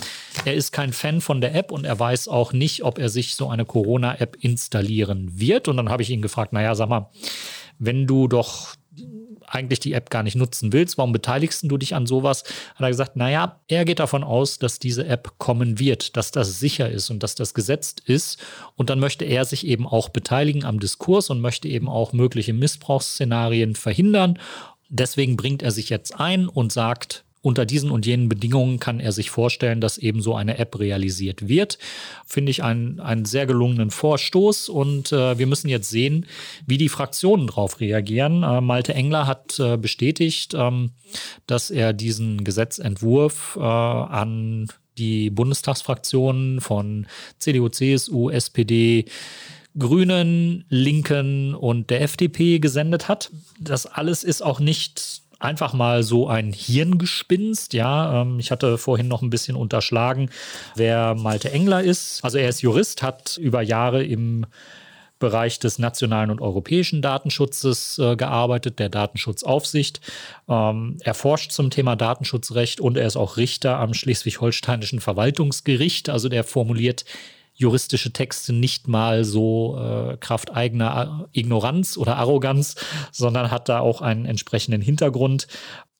er 0.44 0.54
ist 0.54 0.72
kein 0.72 0.92
Fan 0.92 1.20
von 1.20 1.40
der 1.40 1.54
App 1.54 1.70
und 1.70 1.84
er 1.84 1.98
weiß 1.98 2.28
auch 2.28 2.52
nicht, 2.52 2.84
ob 2.84 2.98
er 2.98 3.08
sich 3.08 3.34
so 3.34 3.48
eine 3.48 3.64
Corona-App 3.64 4.36
installieren 4.40 5.38
wird. 5.38 5.68
Und 5.68 5.76
dann 5.76 5.88
habe 5.88 6.02
ich 6.02 6.10
ihn 6.10 6.22
gefragt, 6.22 6.52
naja, 6.52 6.74
sag 6.74 6.88
mal, 6.88 7.10
wenn 7.78 8.06
du 8.06 8.28
doch 8.28 8.74
eigentlich 9.54 9.80
die 9.80 9.92
App 9.92 10.10
gar 10.10 10.22
nicht 10.22 10.36
nutzen 10.36 10.72
willst, 10.72 10.98
warum 10.98 11.12
beteiligst 11.12 11.64
du 11.64 11.78
dich 11.78 11.94
an 11.94 12.06
sowas? 12.06 12.44
Hat 12.74 12.82
er 12.82 12.90
gesagt, 12.90 13.16
naja, 13.16 13.60
er 13.68 13.84
geht 13.84 13.98
davon 14.00 14.24
aus, 14.24 14.58
dass 14.58 14.78
diese 14.78 15.06
App 15.06 15.38
kommen 15.38 15.78
wird, 15.78 16.16
dass 16.16 16.30
das 16.30 16.58
sicher 16.58 16.90
ist 16.90 17.10
und 17.10 17.22
dass 17.22 17.34
das 17.34 17.54
gesetzt 17.54 18.02
ist. 18.06 18.38
Und 18.76 18.90
dann 18.90 19.00
möchte 19.00 19.24
er 19.24 19.44
sich 19.44 19.66
eben 19.66 19.86
auch 19.86 20.08
beteiligen 20.08 20.64
am 20.64 20.80
Diskurs 20.80 21.30
und 21.30 21.40
möchte 21.40 21.68
eben 21.68 21.88
auch 21.88 22.12
mögliche 22.12 22.52
Missbrauchsszenarien 22.52 23.74
verhindern. 23.74 24.38
Deswegen 24.88 25.36
bringt 25.36 25.62
er 25.62 25.70
sich 25.70 25.88
jetzt 25.88 26.18
ein 26.18 26.48
und 26.48 26.72
sagt, 26.72 27.24
unter 27.44 27.66
diesen 27.66 27.90
und 27.90 28.06
jenen 28.06 28.30
Bedingungen 28.30 28.80
kann 28.80 29.00
er 29.00 29.12
sich 29.12 29.28
vorstellen, 29.28 29.82
dass 29.82 29.98
eben 29.98 30.22
so 30.22 30.34
eine 30.34 30.56
App 30.56 30.80
realisiert 30.80 31.46
wird. 31.46 31.78
Finde 32.24 32.50
ich 32.50 32.62
einen, 32.62 33.00
einen 33.00 33.26
sehr 33.26 33.44
gelungenen 33.44 33.90
Vorstoß 33.90 34.70
und 34.70 35.12
äh, 35.12 35.38
wir 35.38 35.46
müssen 35.46 35.68
jetzt 35.68 35.90
sehen, 35.90 36.24
wie 36.66 36.78
die 36.78 36.88
Fraktionen 36.88 37.48
darauf 37.48 37.80
reagieren. 37.80 38.42
Äh, 38.42 38.62
Malte 38.62 38.94
Engler 38.94 39.26
hat 39.26 39.60
äh, 39.60 39.76
bestätigt, 39.76 40.54
ähm, 40.54 40.92
dass 41.46 41.70
er 41.70 41.92
diesen 41.92 42.44
Gesetzentwurf 42.44 43.58
äh, 43.60 43.62
an 43.62 44.68
die 44.96 45.28
Bundestagsfraktionen 45.28 46.62
von 46.62 47.06
CDU, 47.38 47.68
CSU, 47.68 48.30
SPD, 48.30 49.04
Grünen, 49.78 50.64
Linken 50.70 51.54
und 51.54 51.90
der 51.90 52.00
FDP 52.00 52.58
gesendet 52.58 53.08
hat. 53.08 53.30
Das 53.60 53.84
alles 53.84 54.24
ist 54.24 54.40
auch 54.40 54.60
nicht 54.60 55.23
einfach 55.44 55.72
mal 55.72 56.02
so 56.02 56.28
ein 56.28 56.52
Hirngespinst. 56.52 57.74
Ja, 57.74 58.22
ähm, 58.22 58.40
ich 58.40 58.50
hatte 58.50 58.78
vorhin 58.78 59.08
noch 59.08 59.22
ein 59.22 59.30
bisschen 59.30 59.56
unterschlagen, 59.56 60.30
wer 60.74 61.14
Malte 61.14 61.52
Engler 61.52 61.82
ist. 61.82 62.24
Also 62.24 62.38
er 62.38 62.48
ist 62.48 62.62
Jurist, 62.62 63.02
hat 63.02 63.36
über 63.36 63.62
Jahre 63.62 64.02
im 64.02 64.46
Bereich 65.20 65.58
des 65.58 65.78
nationalen 65.78 66.30
und 66.30 66.40
europäischen 66.40 67.00
Datenschutzes 67.00 67.98
äh, 67.98 68.16
gearbeitet, 68.16 68.78
der 68.78 68.88
Datenschutzaufsicht. 68.88 70.00
Ähm, 70.48 70.98
er 71.00 71.14
forscht 71.14 71.52
zum 71.52 71.70
Thema 71.70 71.96
Datenschutzrecht 71.96 72.80
und 72.80 72.96
er 72.96 73.06
ist 73.06 73.16
auch 73.16 73.36
Richter 73.36 73.78
am 73.78 73.94
Schleswig-Holsteinischen 73.94 75.00
Verwaltungsgericht. 75.00 76.10
Also 76.10 76.28
der 76.28 76.44
formuliert 76.44 77.04
juristische 77.54 78.12
Texte 78.12 78.52
nicht 78.52 78.88
mal 78.88 79.24
so 79.24 79.78
äh, 79.78 80.16
Kraft 80.18 80.54
eigener 80.54 81.28
Ignoranz 81.32 81.96
oder 81.96 82.16
Arroganz, 82.16 82.74
sondern 83.12 83.50
hat 83.50 83.68
da 83.68 83.80
auch 83.80 84.00
einen 84.00 84.26
entsprechenden 84.26 84.82
Hintergrund. 84.82 85.46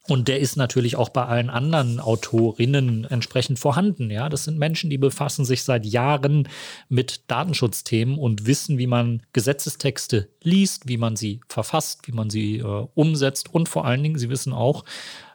Und 0.06 0.28
der 0.28 0.38
ist 0.38 0.56
natürlich 0.56 0.96
auch 0.96 1.08
bei 1.08 1.24
allen 1.24 1.48
anderen 1.48 1.98
Autorinnen 1.98 3.04
entsprechend 3.04 3.58
vorhanden. 3.58 4.10
Ja, 4.10 4.28
das 4.28 4.44
sind 4.44 4.58
Menschen, 4.58 4.90
die 4.90 4.98
befassen 4.98 5.46
sich 5.46 5.62
seit 5.62 5.86
Jahren 5.86 6.46
mit 6.90 7.22
Datenschutzthemen 7.28 8.18
und 8.18 8.46
wissen, 8.46 8.76
wie 8.76 8.86
man 8.86 9.22
Gesetzestexte 9.32 10.28
liest, 10.42 10.88
wie 10.88 10.98
man 10.98 11.16
sie 11.16 11.40
verfasst, 11.48 12.06
wie 12.06 12.12
man 12.12 12.28
sie 12.28 12.58
äh, 12.58 12.86
umsetzt 12.94 13.54
und 13.54 13.66
vor 13.66 13.86
allen 13.86 14.02
Dingen, 14.02 14.18
sie 14.18 14.28
wissen 14.28 14.52
auch, 14.52 14.84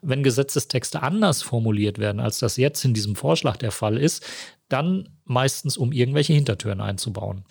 wenn 0.04 0.22
Gesetzestexte 0.22 1.02
anders 1.02 1.42
formuliert 1.42 1.98
werden, 1.98 2.20
als 2.20 2.38
das 2.38 2.56
jetzt 2.56 2.86
in 2.86 2.94
diesem 2.94 3.16
Vorschlag 3.16 3.58
der 3.58 3.72
Fall 3.72 3.98
ist, 3.98 4.24
dann 4.70 5.10
meistens 5.30 5.78
um 5.78 5.92
irgendwelche 5.92 6.34
Hintertüren 6.34 6.82
einzubauen. 6.82 7.44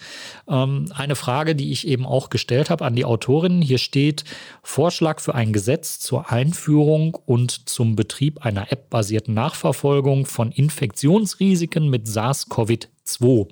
Ähm, 0.49 0.93
eine 0.95 1.17
Frage, 1.17 1.55
die 1.55 1.73
ich 1.73 1.87
eben 1.87 2.05
auch 2.05 2.31
gestellt 2.31 2.71
habe 2.71 2.85
an 2.85 2.97
die 2.97 3.05
Autorinnen, 3.05 3.63
hier 3.63 3.79
steht 3.79 4.25
Vorschlag 4.63 5.21
für 5.21 5.35
ein 5.35 5.53
Gesetz 5.53 5.99
zur 6.01 6.31
Einführung 6.31 7.15
und 7.15 7.69
zum 7.69 7.97
Betrieb 7.97 8.45
einer 8.45 8.73
App-basierten 8.73 9.35
Nachverfolgung 9.35 10.27
von 10.27 10.53
Infektionsrisiken 10.53 11.89
mit 11.89 12.07
SARS-CoV-2. 12.07 13.49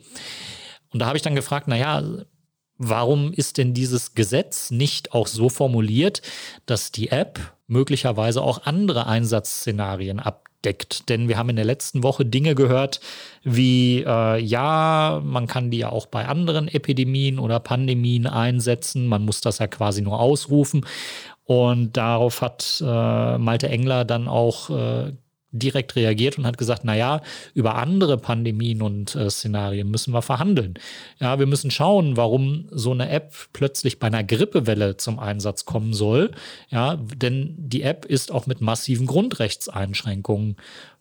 Und 0.91 1.01
da 1.01 1.07
habe 1.07 1.17
ich 1.17 1.23
dann 1.23 1.35
gefragt, 1.35 1.69
naja, 1.69 2.03
warum 2.79 3.33
ist 3.33 3.59
denn 3.59 3.75
dieses 3.75 4.15
Gesetz 4.15 4.71
nicht 4.71 5.13
auch 5.13 5.27
so 5.27 5.49
formuliert, 5.49 6.23
dass 6.67 6.93
die 6.93 7.09
App 7.11 7.55
möglicherweise 7.67 8.43
auch 8.43 8.65
andere 8.65 9.07
Einsatzszenarien 9.07 10.21
ab 10.21 10.49
deckt. 10.67 11.09
Denn 11.09 11.29
wir 11.29 11.39
haben 11.39 11.49
in 11.49 11.57
der 11.57 11.65
letzten 11.65 12.03
Woche 12.03 12.27
Dinge 12.27 12.55
gehört, 12.55 13.01
wie 13.43 14.05
äh, 14.07 14.39
ja, 14.39 15.23
man 15.25 15.47
kann 15.47 15.71
die 15.71 15.79
ja 15.79 15.91
auch 15.91 16.07
bei 16.07 16.27
anderen 16.27 16.69
Epidemien 16.69 17.39
oder 17.39 17.61
Pandemien 17.61 18.27
einsetzen. 18.27 19.07
Man 19.07 19.25
muss 19.25 19.41
das 19.41 19.59
ja 19.59 19.67
quasi 19.69 20.03
nur 20.03 20.21
ausrufen. 20.21 20.85
Und 21.45 21.97
darauf 21.97 22.43
hat 22.43 22.83
äh, 22.85 23.39
Malte 23.39 23.69
Engler 23.69 24.05
dann 24.05 24.27
auch 24.27 24.69
äh, 24.69 25.13
direkt 25.59 25.97
reagiert 25.97 26.39
und 26.39 26.47
hat 26.47 26.59
gesagt, 26.59 26.85
naja, 26.85 27.23
über 27.55 27.77
andere 27.77 28.19
Pandemien 28.19 28.83
und 28.83 29.15
äh, 29.15 29.31
Szenarien 29.31 29.91
müssen 29.91 30.13
wir 30.13 30.23
verhandeln. 30.23 30.75
Ja, 31.21 31.39
wir 31.39 31.47
müssen 31.47 31.71
schauen, 31.71 32.17
warum 32.17 32.69
so 32.71 32.93
eine 32.93 33.09
App 33.09 33.35
plötzlich 33.53 33.99
bei 33.99 34.07
einer 34.07 34.25
Grippewelle 34.25 34.97
zum 34.97 35.19
Einsatz 35.19 35.65
kommen 35.65 35.93
soll. 35.93 36.31
Ja, 36.69 36.97
denn 36.97 37.55
die 37.59 37.83
App 37.83 38.05
ist 38.05 38.33
auch 38.33 38.47
mit 38.47 38.61
massiven 38.61 39.07
Grundrechtseinschränkungen 39.07 40.57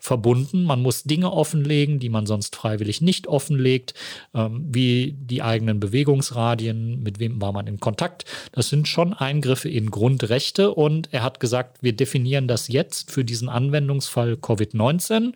verbunden. 0.05 0.63
Man 0.63 0.81
muss 0.81 1.03
Dinge 1.03 1.31
offenlegen, 1.31 1.99
die 1.99 2.09
man 2.09 2.25
sonst 2.25 2.55
freiwillig 2.55 3.01
nicht 3.01 3.27
offenlegt, 3.27 3.93
ähm, 4.33 4.65
wie 4.69 5.15
die 5.17 5.41
eigenen 5.41 5.79
Bewegungsradien, 5.79 7.03
mit 7.03 7.19
wem 7.19 7.41
war 7.41 7.51
man 7.51 7.67
in 7.67 7.79
Kontakt. 7.79 8.25
Das 8.51 8.69
sind 8.69 8.87
schon 8.87 9.13
Eingriffe 9.13 9.69
in 9.69 9.91
Grundrechte 9.91 10.73
und 10.73 11.09
er 11.11 11.23
hat 11.23 11.39
gesagt, 11.39 11.81
wir 11.81 11.95
definieren 11.95 12.47
das 12.47 12.67
jetzt 12.67 13.11
für 13.11 13.25
diesen 13.25 13.49
Anwendungsfall 13.49 14.33
Covid-19 14.33 15.33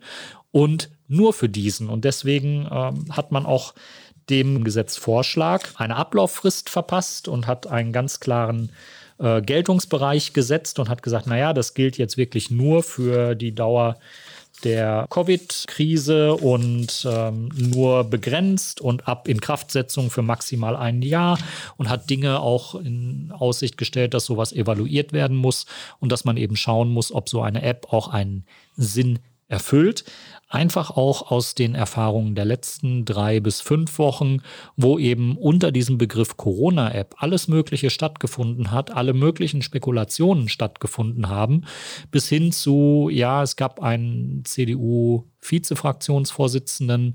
und 0.52 0.90
nur 1.08 1.32
für 1.32 1.48
diesen. 1.48 1.88
Und 1.88 2.04
deswegen 2.04 2.68
ähm, 2.70 3.04
hat 3.10 3.32
man 3.32 3.44
auch 3.44 3.74
dem 4.30 4.62
Gesetzvorschlag 4.64 5.74
eine 5.76 5.96
Ablauffrist 5.96 6.70
verpasst 6.70 7.28
und 7.28 7.46
hat 7.46 7.66
einen 7.66 7.92
ganz 7.92 8.20
klaren 8.20 8.70
äh, 9.18 9.42
Geltungsbereich 9.42 10.32
gesetzt 10.32 10.78
und 10.78 10.88
hat 10.88 11.02
gesagt, 11.02 11.26
naja, 11.26 11.52
das 11.52 11.74
gilt 11.74 11.98
jetzt 11.98 12.16
wirklich 12.16 12.50
nur 12.50 12.82
für 12.82 13.34
die 13.34 13.54
Dauer 13.54 13.98
der 14.64 15.06
Covid-Krise 15.10 16.34
und 16.34 17.06
ähm, 17.10 17.50
nur 17.56 18.04
begrenzt 18.04 18.80
und 18.80 19.08
ab 19.08 19.28
Inkraftsetzung 19.28 20.10
für 20.10 20.22
maximal 20.22 20.76
ein 20.76 21.02
Jahr 21.02 21.38
und 21.76 21.88
hat 21.88 22.10
Dinge 22.10 22.40
auch 22.40 22.74
in 22.74 23.32
Aussicht 23.36 23.76
gestellt, 23.76 24.14
dass 24.14 24.24
sowas 24.24 24.52
evaluiert 24.52 25.12
werden 25.12 25.36
muss 25.36 25.66
und 25.98 26.12
dass 26.12 26.24
man 26.24 26.36
eben 26.36 26.56
schauen 26.56 26.90
muss, 26.90 27.12
ob 27.12 27.28
so 27.28 27.42
eine 27.42 27.62
App 27.62 27.92
auch 27.92 28.08
einen 28.08 28.44
Sinn 28.76 29.18
erfüllt. 29.48 30.04
Einfach 30.52 30.90
auch 30.90 31.30
aus 31.30 31.54
den 31.54 31.76
Erfahrungen 31.76 32.34
der 32.34 32.44
letzten 32.44 33.04
drei 33.04 33.38
bis 33.38 33.60
fünf 33.60 34.00
Wochen, 34.00 34.38
wo 34.76 34.98
eben 34.98 35.38
unter 35.38 35.70
diesem 35.70 35.96
Begriff 35.96 36.36
Corona-App 36.36 37.14
alles 37.18 37.46
Mögliche 37.46 37.88
stattgefunden 37.88 38.72
hat, 38.72 38.90
alle 38.90 39.14
möglichen 39.14 39.62
Spekulationen 39.62 40.48
stattgefunden 40.48 41.28
haben, 41.28 41.66
bis 42.10 42.28
hin 42.28 42.50
zu, 42.50 43.10
ja, 43.12 43.44
es 43.44 43.54
gab 43.54 43.80
einen 43.80 44.44
CDU-Vizefraktionsvorsitzenden, 44.44 47.14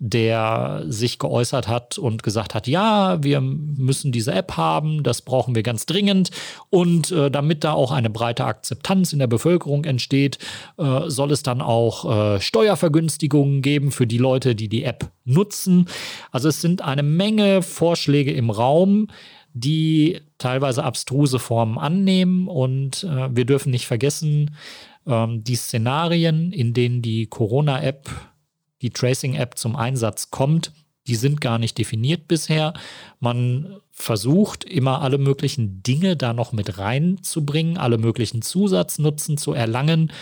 der 0.00 0.84
sich 0.86 1.18
geäußert 1.18 1.66
hat 1.66 1.98
und 1.98 2.22
gesagt 2.22 2.54
hat, 2.54 2.68
ja, 2.68 3.22
wir 3.22 3.40
müssen 3.40 4.12
diese 4.12 4.32
App 4.32 4.56
haben, 4.56 5.02
das 5.02 5.22
brauchen 5.22 5.56
wir 5.56 5.64
ganz 5.64 5.86
dringend. 5.86 6.30
Und 6.70 7.10
äh, 7.10 7.30
damit 7.30 7.64
da 7.64 7.72
auch 7.72 7.90
eine 7.90 8.10
breite 8.10 8.44
Akzeptanz 8.44 9.12
in 9.12 9.18
der 9.18 9.26
Bevölkerung 9.26 9.84
entsteht, 9.84 10.38
äh, 10.78 11.08
soll 11.08 11.32
es 11.32 11.42
dann 11.42 11.60
auch 11.60 12.36
äh, 12.36 12.40
Steuervergünstigungen 12.68 13.62
geben 13.62 13.90
für 13.90 14.06
die 14.06 14.18
Leute, 14.18 14.54
die 14.54 14.68
die 14.68 14.84
App 14.84 15.10
nutzen. 15.24 15.86
Also 16.30 16.48
es 16.48 16.60
sind 16.60 16.82
eine 16.82 17.02
Menge 17.02 17.62
Vorschläge 17.62 18.32
im 18.32 18.50
Raum, 18.50 19.08
die 19.54 20.20
teilweise 20.36 20.84
abstruse 20.84 21.38
Formen 21.38 21.78
annehmen. 21.78 22.46
Und 22.46 23.04
äh, 23.04 23.34
wir 23.34 23.46
dürfen 23.46 23.70
nicht 23.70 23.86
vergessen, 23.86 24.54
ähm, 25.06 25.42
die 25.44 25.56
Szenarien, 25.56 26.52
in 26.52 26.74
denen 26.74 27.00
die 27.00 27.26
Corona-App 27.26 28.10
die 28.82 28.90
Tracing-App 28.90 29.56
zum 29.56 29.74
Einsatz 29.74 30.30
kommt, 30.30 30.72
die 31.08 31.16
sind 31.16 31.40
gar 31.40 31.58
nicht 31.58 31.78
definiert 31.78 32.28
bisher. 32.28 32.74
Man 33.18 33.80
versucht 33.90 34.62
immer 34.62 35.02
alle 35.02 35.18
möglichen 35.18 35.82
Dinge 35.82 36.16
da 36.16 36.32
noch 36.32 36.52
mit 36.52 36.78
reinzubringen, 36.78 37.78
alle 37.78 37.98
möglichen 37.98 38.42
Zusatznutzen 38.42 39.38
zu 39.38 39.54
erlangen. 39.54 40.12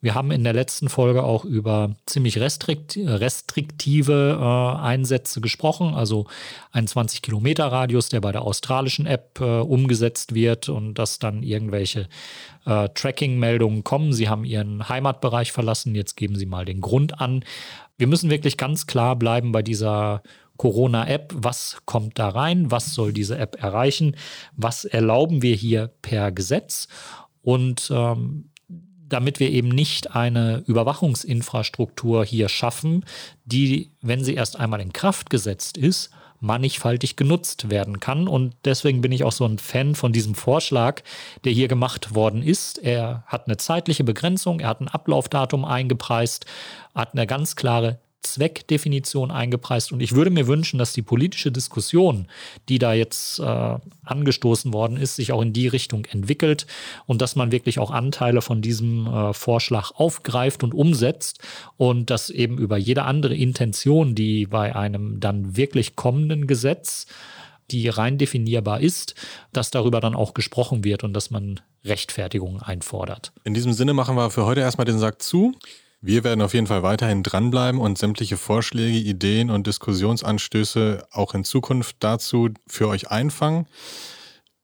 Wir 0.00 0.14
haben 0.14 0.30
in 0.30 0.42
der 0.42 0.54
letzten 0.54 0.88
Folge 0.88 1.22
auch 1.22 1.44
über 1.44 1.96
ziemlich 2.06 2.38
restrikt, 2.38 2.96
restriktive 2.96 4.38
äh, 4.40 4.80
Einsätze 4.80 5.42
gesprochen, 5.42 5.94
also 5.94 6.26
ein 6.72 6.86
20 6.86 7.20
Kilometer 7.20 7.66
Radius, 7.66 8.08
der 8.08 8.20
bei 8.20 8.32
der 8.32 8.42
australischen 8.42 9.06
App 9.06 9.38
äh, 9.40 9.44
umgesetzt 9.60 10.34
wird 10.34 10.70
und 10.70 10.94
dass 10.94 11.18
dann 11.18 11.42
irgendwelche 11.42 12.08
äh, 12.64 12.88
Tracking-Meldungen 12.88 13.84
kommen. 13.84 14.12
Sie 14.12 14.28
haben 14.28 14.44
ihren 14.44 14.88
Heimatbereich 14.88 15.52
verlassen, 15.52 15.94
jetzt 15.94 16.16
geben 16.16 16.36
Sie 16.36 16.46
mal 16.46 16.64
den 16.64 16.80
Grund 16.80 17.20
an. 17.20 17.44
Wir 17.98 18.06
müssen 18.06 18.30
wirklich 18.30 18.56
ganz 18.56 18.86
klar 18.86 19.16
bleiben 19.16 19.52
bei 19.52 19.62
dieser 19.62 20.22
Corona-App. 20.56 21.32
Was 21.34 21.78
kommt 21.84 22.18
da 22.18 22.28
rein? 22.28 22.70
Was 22.70 22.94
soll 22.94 23.12
diese 23.12 23.38
App 23.38 23.62
erreichen? 23.62 24.16
Was 24.54 24.84
erlauben 24.84 25.42
wir 25.42 25.54
hier 25.54 25.92
per 26.02 26.32
Gesetz? 26.32 26.88
Und 27.42 27.90
ähm, 27.94 28.50
damit 29.08 29.38
wir 29.40 29.50
eben 29.50 29.68
nicht 29.68 30.14
eine 30.14 30.64
Überwachungsinfrastruktur 30.66 32.24
hier 32.24 32.48
schaffen, 32.48 33.04
die, 33.44 33.92
wenn 34.02 34.24
sie 34.24 34.34
erst 34.34 34.58
einmal 34.58 34.80
in 34.80 34.92
Kraft 34.92 35.30
gesetzt 35.30 35.76
ist, 35.76 36.10
mannigfaltig 36.46 37.16
genutzt 37.16 37.70
werden 37.70 38.00
kann. 38.00 38.28
Und 38.28 38.54
deswegen 38.64 39.00
bin 39.00 39.12
ich 39.12 39.24
auch 39.24 39.32
so 39.32 39.44
ein 39.44 39.58
Fan 39.58 39.94
von 39.94 40.12
diesem 40.12 40.34
Vorschlag, 40.34 41.02
der 41.44 41.52
hier 41.52 41.68
gemacht 41.68 42.14
worden 42.14 42.42
ist. 42.42 42.78
Er 42.78 43.24
hat 43.26 43.46
eine 43.46 43.56
zeitliche 43.56 44.04
Begrenzung, 44.04 44.60
er 44.60 44.68
hat 44.68 44.80
ein 44.80 44.88
Ablaufdatum 44.88 45.64
eingepreist, 45.64 46.46
hat 46.94 47.12
eine 47.12 47.26
ganz 47.26 47.56
klare 47.56 47.98
Zweckdefinition 48.32 49.30
eingepreist. 49.30 49.92
Und 49.92 50.00
ich 50.00 50.14
würde 50.14 50.30
mir 50.30 50.46
wünschen, 50.46 50.78
dass 50.78 50.92
die 50.92 51.02
politische 51.02 51.52
Diskussion, 51.52 52.28
die 52.68 52.78
da 52.78 52.92
jetzt 52.92 53.38
äh, 53.38 53.78
angestoßen 54.04 54.72
worden 54.72 54.96
ist, 54.96 55.16
sich 55.16 55.32
auch 55.32 55.42
in 55.42 55.52
die 55.52 55.68
Richtung 55.68 56.04
entwickelt 56.06 56.66
und 57.06 57.22
dass 57.22 57.36
man 57.36 57.52
wirklich 57.52 57.78
auch 57.78 57.90
Anteile 57.90 58.42
von 58.42 58.62
diesem 58.62 59.06
äh, 59.06 59.32
Vorschlag 59.32 59.92
aufgreift 59.92 60.62
und 60.62 60.74
umsetzt 60.74 61.40
und 61.76 62.10
dass 62.10 62.30
eben 62.30 62.58
über 62.58 62.76
jede 62.76 63.04
andere 63.04 63.34
Intention, 63.34 64.14
die 64.14 64.46
bei 64.46 64.74
einem 64.74 65.20
dann 65.20 65.56
wirklich 65.56 65.96
kommenden 65.96 66.46
Gesetz 66.46 67.06
die 67.70 67.88
rein 67.88 68.18
definierbar 68.18 68.80
ist, 68.80 69.14
dass 69.52 69.70
darüber 69.70 70.00
dann 70.00 70.14
auch 70.14 70.34
gesprochen 70.34 70.84
wird 70.84 71.04
und 71.04 71.12
dass 71.14 71.30
man 71.30 71.60
Rechtfertigungen 71.84 72.62
einfordert. 72.62 73.32
In 73.44 73.54
diesem 73.54 73.72
Sinne 73.72 73.92
machen 73.92 74.16
wir 74.16 74.30
für 74.30 74.44
heute 74.44 74.60
erstmal 74.60 74.84
den 74.84 74.98
Sack 74.98 75.22
zu. 75.22 75.54
Wir 76.00 76.24
werden 76.24 76.42
auf 76.42 76.54
jeden 76.54 76.66
Fall 76.66 76.82
weiterhin 76.82 77.22
dranbleiben 77.22 77.80
und 77.80 77.98
sämtliche 77.98 78.36
Vorschläge, 78.36 78.98
Ideen 78.98 79.50
und 79.50 79.66
Diskussionsanstöße 79.66 81.06
auch 81.10 81.34
in 81.34 81.44
Zukunft 81.44 81.96
dazu 82.00 82.50
für 82.66 82.88
euch 82.88 83.10
einfangen. 83.10 83.66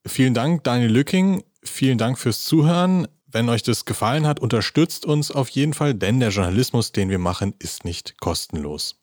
Vielen 0.05 0.33
Dank, 0.33 0.63
Daniel 0.63 0.91
Lücking. 0.91 1.43
Vielen 1.63 1.97
Dank 1.97 2.19
fürs 2.19 2.45
Zuhören. 2.45 3.07
Wenn 3.25 3.49
euch 3.49 3.63
das 3.63 3.85
gefallen 3.85 4.27
hat, 4.27 4.39
unterstützt 4.39 5.05
uns 5.05 5.31
auf 5.31 5.49
jeden 5.49 5.73
Fall, 5.73 5.95
denn 5.95 6.19
der 6.19 6.29
Journalismus, 6.29 6.91
den 6.91 7.09
wir 7.09 7.19
machen, 7.19 7.55
ist 7.57 7.83
nicht 7.83 8.19
kostenlos. 8.19 9.02